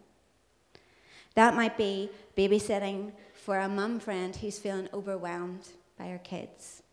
That 1.35 1.55
might 1.55 1.77
be 1.77 2.11
babysitting 2.37 3.13
for 3.51 3.59
a 3.59 3.69
mum 3.69 3.99
friend 3.99 4.37
who's 4.37 4.61
feeling 4.61 4.89
overwhelmed 4.95 5.71
by 5.99 6.07
her 6.07 6.19
kids. 6.19 6.85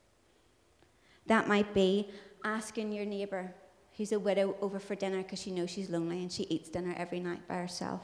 That 1.27 1.47
might 1.47 1.71
be 1.71 2.09
asking 2.43 2.93
your 2.93 3.05
neighbour 3.05 3.53
who's 3.95 4.11
a 4.11 4.17
widow 4.17 4.55
over 4.59 4.79
for 4.79 4.95
dinner 4.95 5.21
because 5.21 5.39
she 5.39 5.51
knows 5.51 5.69
she's 5.69 5.87
lonely 5.87 6.17
and 6.17 6.31
she 6.31 6.45
eats 6.45 6.69
dinner 6.69 6.95
every 6.97 7.19
night 7.19 7.47
by 7.47 7.57
herself. 7.57 8.01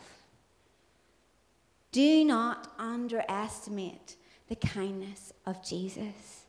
Do 1.92 2.24
not 2.24 2.72
underestimate 2.78 4.18
the 4.50 4.56
kindness 4.56 5.34
of 5.48 5.66
Jesus. 5.68 6.46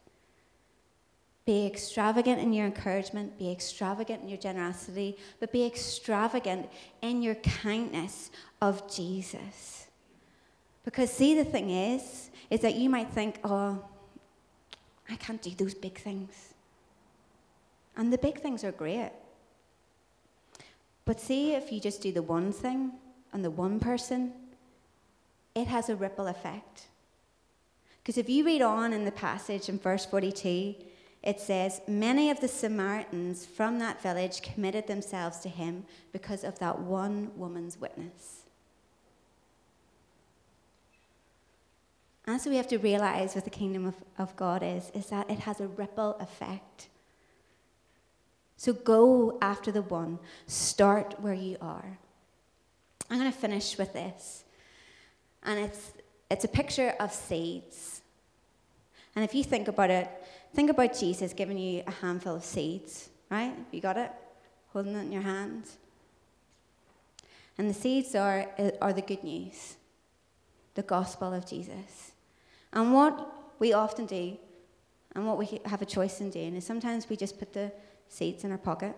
Be 1.47 1.64
extravagant 1.64 2.39
in 2.39 2.53
your 2.53 2.66
encouragement, 2.66 3.39
be 3.39 3.51
extravagant 3.51 4.20
in 4.20 4.29
your 4.29 4.37
generosity, 4.37 5.16
but 5.41 5.53
be 5.53 5.64
extravagant 5.64 6.68
in 7.01 7.22
your 7.22 7.37
kindness 7.37 8.31
of 8.61 8.95
Jesus. 8.95 9.84
Because 10.85 11.11
see 11.11 11.35
the 11.35 11.45
thing 11.45 11.70
is, 11.70 12.30
is 12.51 12.61
that 12.61 12.74
you 12.74 12.91
might 12.91 13.11
think, 13.11 13.39
oh, 13.45 13.82
I 15.09 15.16
can't 15.16 15.41
do 15.41 15.51
those 15.51 15.74
big 15.74 15.99
things. 15.99 16.55
And 17.97 18.12
the 18.12 18.18
big 18.18 18.41
things 18.41 18.64
are 18.64 18.72
great. 18.72 19.12
But 21.05 21.20
see 21.20 21.55
if 21.55 21.70
you 21.72 21.80
just 21.80 22.03
do 22.03 22.12
the 22.12 22.22
one 22.22 22.53
thing 22.53 22.93
on 23.32 23.43
the 23.43 23.51
one 23.51 23.80
person, 23.80 24.32
it 25.55 25.66
has 25.66 25.89
a 25.89 25.97
ripple 25.97 26.26
effect. 26.26 26.87
Because 28.03 28.18
if 28.18 28.28
you 28.28 28.45
read 28.45 28.62
on 28.62 28.93
in 28.93 29.05
the 29.05 29.12
passage 29.12 29.68
in 29.68 29.78
verse 29.78 30.05
42, 30.05 30.74
it 31.22 31.41
says, 31.41 31.80
Many 31.89 32.30
of 32.30 32.41
the 32.41 32.49
Samaritans 32.49 33.47
from 33.47 33.78
that 33.78 34.03
village 34.03 34.43
committed 34.43 34.87
themselves 34.87 35.39
to 35.39 35.49
him 35.49 35.85
because 36.12 36.45
of 36.45 36.59
that 36.59 36.80
one 36.80 37.30
woman's 37.37 37.80
witness. 37.80 38.43
And 42.27 42.41
so 42.41 42.51
we 42.51 42.57
have 42.57 42.68
to 42.68 42.79
realize 42.79 43.35
what 43.35 43.45
the 43.45 43.51
kingdom 43.51 43.87
of, 43.87 43.95
of 44.18 44.35
God 44.37 44.62
is, 44.62 44.91
is 44.95 45.07
that 45.07 45.31
it 45.31 45.41
has 45.41 45.61
a 45.61 45.66
ripple 45.66 46.16
effect. 46.20 46.89
So 48.57 48.72
go 48.72 49.37
after 49.43 49.70
the 49.70 49.83
one, 49.83 50.18
start 50.47 51.20
where 51.20 51.35
you 51.35 51.59
are. 51.61 51.99
I'm 53.11 53.18
going 53.18 53.31
to 53.31 53.39
finish 53.39 53.77
with 53.77 53.93
this. 53.93 54.45
And 55.43 55.59
it's, 55.61 55.93
it's 56.31 56.45
a 56.45 56.49
picture 56.49 56.95
of 56.99 57.12
seeds. 57.12 58.01
And 59.14 59.22
if 59.25 59.35
you 59.35 59.45
think 59.45 59.68
about 59.68 59.91
it, 59.91 60.09
think 60.55 60.70
about 60.70 60.99
Jesus 60.99 61.35
giving 61.35 61.59
you 61.59 61.83
a 61.87 61.91
handful 61.91 62.37
of 62.37 62.45
seeds, 62.45 63.11
right? 63.31 63.55
You 63.70 63.83
got 63.83 63.99
it? 63.99 64.11
Holding 64.72 64.95
it 64.95 65.01
in 65.01 65.12
your 65.12 65.22
hands. 65.22 65.77
And 67.59 67.68
the 67.68 67.75
seeds 67.75 68.14
are, 68.14 68.47
are 68.81 68.93
the 68.93 69.03
good 69.03 69.22
news, 69.22 69.77
the 70.75 70.83
gospel 70.83 71.35
of 71.35 71.47
Jesus. 71.47 72.14
And 72.75 72.93
what 72.93 73.33
we 73.61 73.72
often 73.72 74.05
do, 74.05 74.37
and 75.14 75.27
what 75.27 75.39
we 75.39 75.61
have 75.64 75.81
a 75.81 75.87
choice 75.87 76.20
in 76.20 76.31
doing, 76.31 76.57
is 76.57 76.66
sometimes 76.66 77.09
we 77.09 77.16
just 77.16 77.39
put 77.39 77.53
the 77.53 77.72
seeds 78.09 78.45
in 78.45 78.51
our 78.51 78.59
pocket 78.59 78.95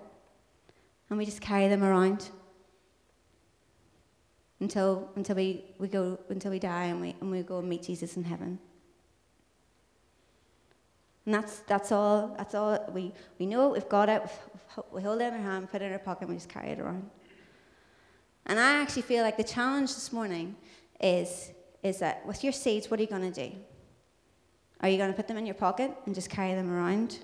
and 1.08 1.18
we 1.18 1.24
just 1.24 1.40
carry 1.40 1.68
them 1.68 1.84
around 1.84 2.30
until, 4.60 5.10
until, 5.14 5.36
we, 5.36 5.62
we 5.78 5.88
go, 5.88 6.18
until 6.30 6.50
we 6.50 6.58
die 6.58 6.84
and 6.84 7.00
we, 7.02 7.14
and 7.20 7.30
we 7.30 7.42
go 7.42 7.58
and 7.58 7.68
meet 7.68 7.82
Jesus 7.82 8.16
in 8.16 8.24
heaven. 8.24 8.58
And 11.26 11.34
that's, 11.34 11.58
that's 11.60 11.92
all, 11.92 12.34
that's 12.38 12.54
all 12.54 12.78
we, 12.94 13.12
we 13.38 13.46
know, 13.46 13.68
we've 13.68 13.88
got 13.88 14.08
it, 14.08 14.22
we 14.90 15.02
hold 15.02 15.20
it 15.20 15.24
in 15.24 15.34
our 15.34 15.40
hand, 15.40 15.70
put 15.70 15.82
it 15.82 15.86
in 15.86 15.92
our 15.92 15.98
pocket, 15.98 16.22
and 16.22 16.30
we 16.30 16.36
just 16.36 16.48
carry 16.48 16.70
it 16.70 16.80
around. 16.80 17.10
And 18.46 18.58
I 18.58 18.80
actually 18.80 19.02
feel 19.02 19.22
like 19.22 19.36
the 19.36 19.44
challenge 19.44 19.94
this 19.94 20.12
morning 20.12 20.56
is 21.00 21.50
is 21.86 21.98
that 22.00 22.26
with 22.26 22.42
your 22.44 22.52
seeds, 22.52 22.90
what 22.90 23.00
are 23.00 23.02
you 23.02 23.08
going 23.08 23.32
to 23.32 23.48
do? 23.48 23.56
Are 24.80 24.88
you 24.88 24.98
going 24.98 25.10
to 25.10 25.16
put 25.16 25.28
them 25.28 25.36
in 25.36 25.46
your 25.46 25.54
pocket 25.54 25.92
and 26.04 26.14
just 26.14 26.28
carry 26.28 26.54
them 26.54 26.70
around? 26.70 27.20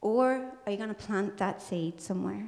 Or 0.00 0.52
are 0.64 0.72
you 0.72 0.76
going 0.78 0.88
to 0.88 0.94
plant 0.94 1.36
that 1.38 1.62
seed 1.62 2.00
somewhere? 2.00 2.46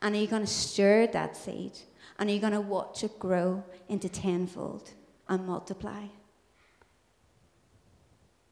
And 0.00 0.14
are 0.14 0.18
you 0.18 0.26
going 0.26 0.42
to 0.42 0.48
stir 0.48 1.06
that 1.08 1.36
seed? 1.36 1.72
And 2.18 2.28
are 2.28 2.32
you 2.32 2.40
going 2.40 2.52
to 2.52 2.60
watch 2.60 3.02
it 3.04 3.18
grow 3.18 3.64
into 3.88 4.08
tenfold 4.08 4.90
and 5.28 5.46
multiply? 5.46 6.04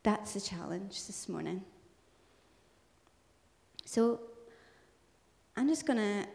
That's 0.03 0.34
the 0.34 0.40
challenge 0.40 1.07
this 1.07 1.28
morning. 1.28 1.62
So 3.84 4.20
I'm 5.57 5.68
just 5.68 5.86
going 5.86 5.99
to 5.99 6.28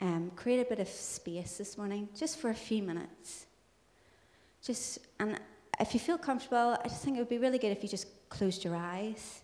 um, 0.00 0.30
create 0.36 0.60
a 0.60 0.64
bit 0.64 0.78
of 0.78 0.88
space 0.88 1.58
this 1.58 1.76
morning, 1.76 2.08
just 2.16 2.38
for 2.38 2.50
a 2.50 2.54
few 2.54 2.82
minutes. 2.82 3.45
Just, 4.66 4.98
and 5.20 5.38
if 5.78 5.94
you 5.94 6.00
feel 6.00 6.18
comfortable, 6.18 6.76
I 6.82 6.88
just 6.88 7.04
think 7.04 7.16
it 7.16 7.20
would 7.20 7.28
be 7.28 7.38
really 7.38 7.58
good 7.58 7.70
if 7.70 7.84
you 7.84 7.88
just 7.88 8.08
closed 8.28 8.64
your 8.64 8.74
eyes. 8.74 9.42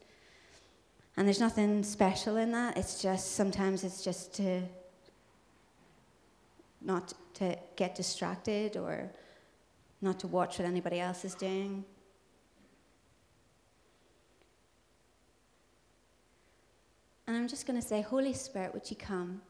And 1.17 1.29
there's 1.29 1.39
nothing 1.39 1.85
special 1.85 2.39
in 2.39 2.51
that. 2.51 2.77
It's 2.77 3.01
just, 3.01 3.37
sometimes 3.37 3.85
it's 3.85 4.03
just 4.03 4.35
to 4.35 4.63
not 6.81 7.15
to 7.35 7.57
get 7.77 7.95
distracted 7.95 8.77
or 8.77 9.09
not 10.01 10.19
to 10.19 10.27
watch 10.27 10.59
what 10.59 10.67
anybody 10.67 10.99
else 10.99 11.25
is 11.25 11.37
doing. 11.37 11.85
And 17.29 17.37
I'm 17.37 17.47
just 17.47 17.65
going 17.65 17.81
to 17.81 17.87
say, 17.87 18.01
Holy 18.03 18.33
Spirit, 18.33 18.75
would 18.75 18.91
you 18.91 18.97
come? 18.97 19.41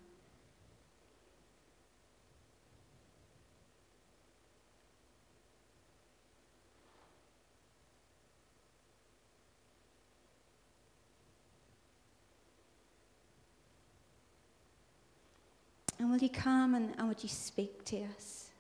Will 16.13 16.19
you 16.19 16.29
come 16.29 16.75
and, 16.75 16.93
and 16.99 17.09
would 17.09 17.23
you 17.23 17.29
speak 17.31 17.87
to 17.87 18.03
us? 18.15 18.51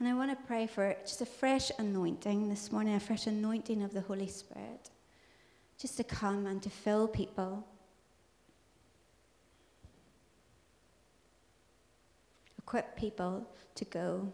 And 0.00 0.08
I 0.08 0.14
want 0.14 0.32
to 0.32 0.46
pray 0.48 0.66
for 0.66 0.96
just 1.02 1.20
a 1.20 1.26
fresh 1.26 1.70
anointing 1.78 2.48
this 2.48 2.72
morning, 2.72 2.96
a 2.96 2.98
fresh 2.98 3.28
anointing 3.28 3.84
of 3.84 3.94
the 3.94 4.00
Holy 4.00 4.26
Spirit, 4.26 4.90
just 5.80 5.96
to 5.98 6.02
come 6.02 6.44
and 6.46 6.60
to 6.64 6.70
fill 6.70 7.06
people. 7.06 7.64
Equip 12.58 12.96
people 12.96 13.48
to 13.76 13.84
go. 13.84 14.32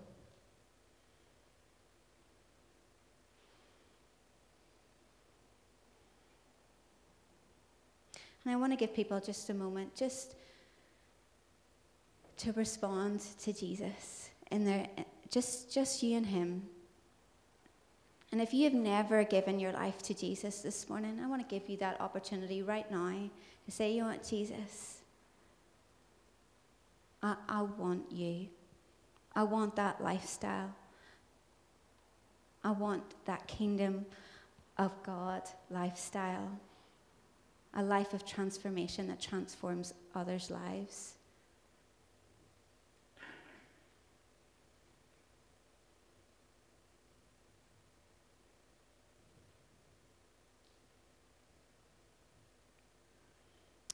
And 8.44 8.52
I 8.52 8.56
want 8.56 8.72
to 8.72 8.76
give 8.76 8.94
people 8.94 9.20
just 9.20 9.48
a 9.50 9.54
moment 9.54 9.94
just 9.94 10.34
to 12.38 12.52
respond 12.52 13.20
to 13.40 13.52
Jesus 13.52 14.30
in 14.50 14.64
their 14.64 14.86
just 15.30 15.72
just 15.72 16.02
you 16.02 16.16
and 16.16 16.26
him. 16.26 16.62
And 18.32 18.40
if 18.40 18.52
you 18.52 18.64
have 18.64 18.74
never 18.74 19.22
given 19.24 19.60
your 19.60 19.72
life 19.72 20.02
to 20.02 20.14
Jesus 20.14 20.60
this 20.60 20.88
morning, 20.88 21.20
I 21.22 21.28
want 21.28 21.48
to 21.48 21.54
give 21.54 21.68
you 21.68 21.76
that 21.78 22.00
opportunity 22.00 22.62
right 22.62 22.90
now 22.90 23.14
to 23.64 23.70
say, 23.70 23.92
You 23.92 24.02
want 24.02 24.28
Jesus? 24.28 24.98
I, 27.22 27.36
I 27.48 27.62
want 27.62 28.10
you. 28.12 28.48
I 29.34 29.44
want 29.44 29.76
that 29.76 30.02
lifestyle. 30.02 30.74
I 32.62 32.72
want 32.72 33.02
that 33.24 33.46
kingdom 33.46 34.04
of 34.78 34.90
God 35.02 35.42
lifestyle 35.70 36.50
a 37.74 37.82
life 37.82 38.14
of 38.14 38.24
transformation 38.24 39.08
that 39.08 39.20
transforms 39.20 39.92
others' 40.14 40.50
lives. 40.50 41.14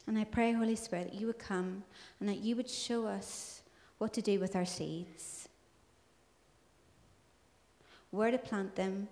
And 0.07 0.19
I 0.19 0.25
pray, 0.25 0.53
Holy 0.53 0.75
Spirit, 0.75 1.13
that 1.13 1.21
you 1.21 1.29
would 1.29 1.39
come 1.39 1.85
and 2.19 2.29
that 2.29 2.39
you 2.39 2.57
would 2.57 2.69
show 2.69 3.07
us 3.07 3.63
what 3.99 4.13
to 4.15 4.21
do 4.21 4.41
with 4.41 4.57
our 4.57 4.65
seeds, 4.65 5.49
where 8.11 8.33
to 8.33 8.39
plant 8.39 8.75
them, 8.75 9.07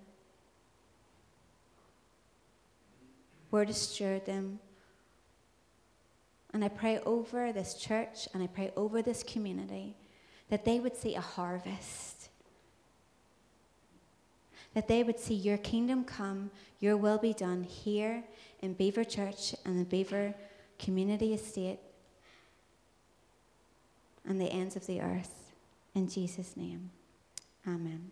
where 3.49 3.65
to 3.65 3.73
steward 3.73 4.25
them. 4.25 4.59
And 6.53 6.63
I 6.63 6.69
pray 6.69 6.99
over 6.99 7.51
this 7.51 7.75
church 7.75 8.27
and 8.33 8.41
I 8.41 8.47
pray 8.47 8.71
over 8.75 9.01
this 9.01 9.23
community 9.23 9.95
that 10.49 10.65
they 10.65 10.79
would 10.79 10.95
see 10.95 11.15
a 11.15 11.21
harvest. 11.21 12.29
That 14.73 14.87
they 14.87 15.03
would 15.03 15.19
see 15.19 15.35
your 15.35 15.57
kingdom 15.57 16.03
come, 16.03 16.51
your 16.79 16.97
will 16.97 17.17
be 17.17 17.33
done 17.33 17.63
here 17.63 18.23
in 18.61 18.73
Beaver 18.73 19.03
Church 19.03 19.55
and 19.65 19.79
the 19.79 19.85
Beaver 19.85 20.33
Community 20.77 21.33
Estate 21.33 21.79
and 24.25 24.39
the 24.39 24.45
ends 24.45 24.75
of 24.75 24.85
the 24.85 25.01
earth. 25.01 25.51
In 25.95 26.07
Jesus' 26.07 26.55
name, 26.55 26.91
amen. 27.67 28.11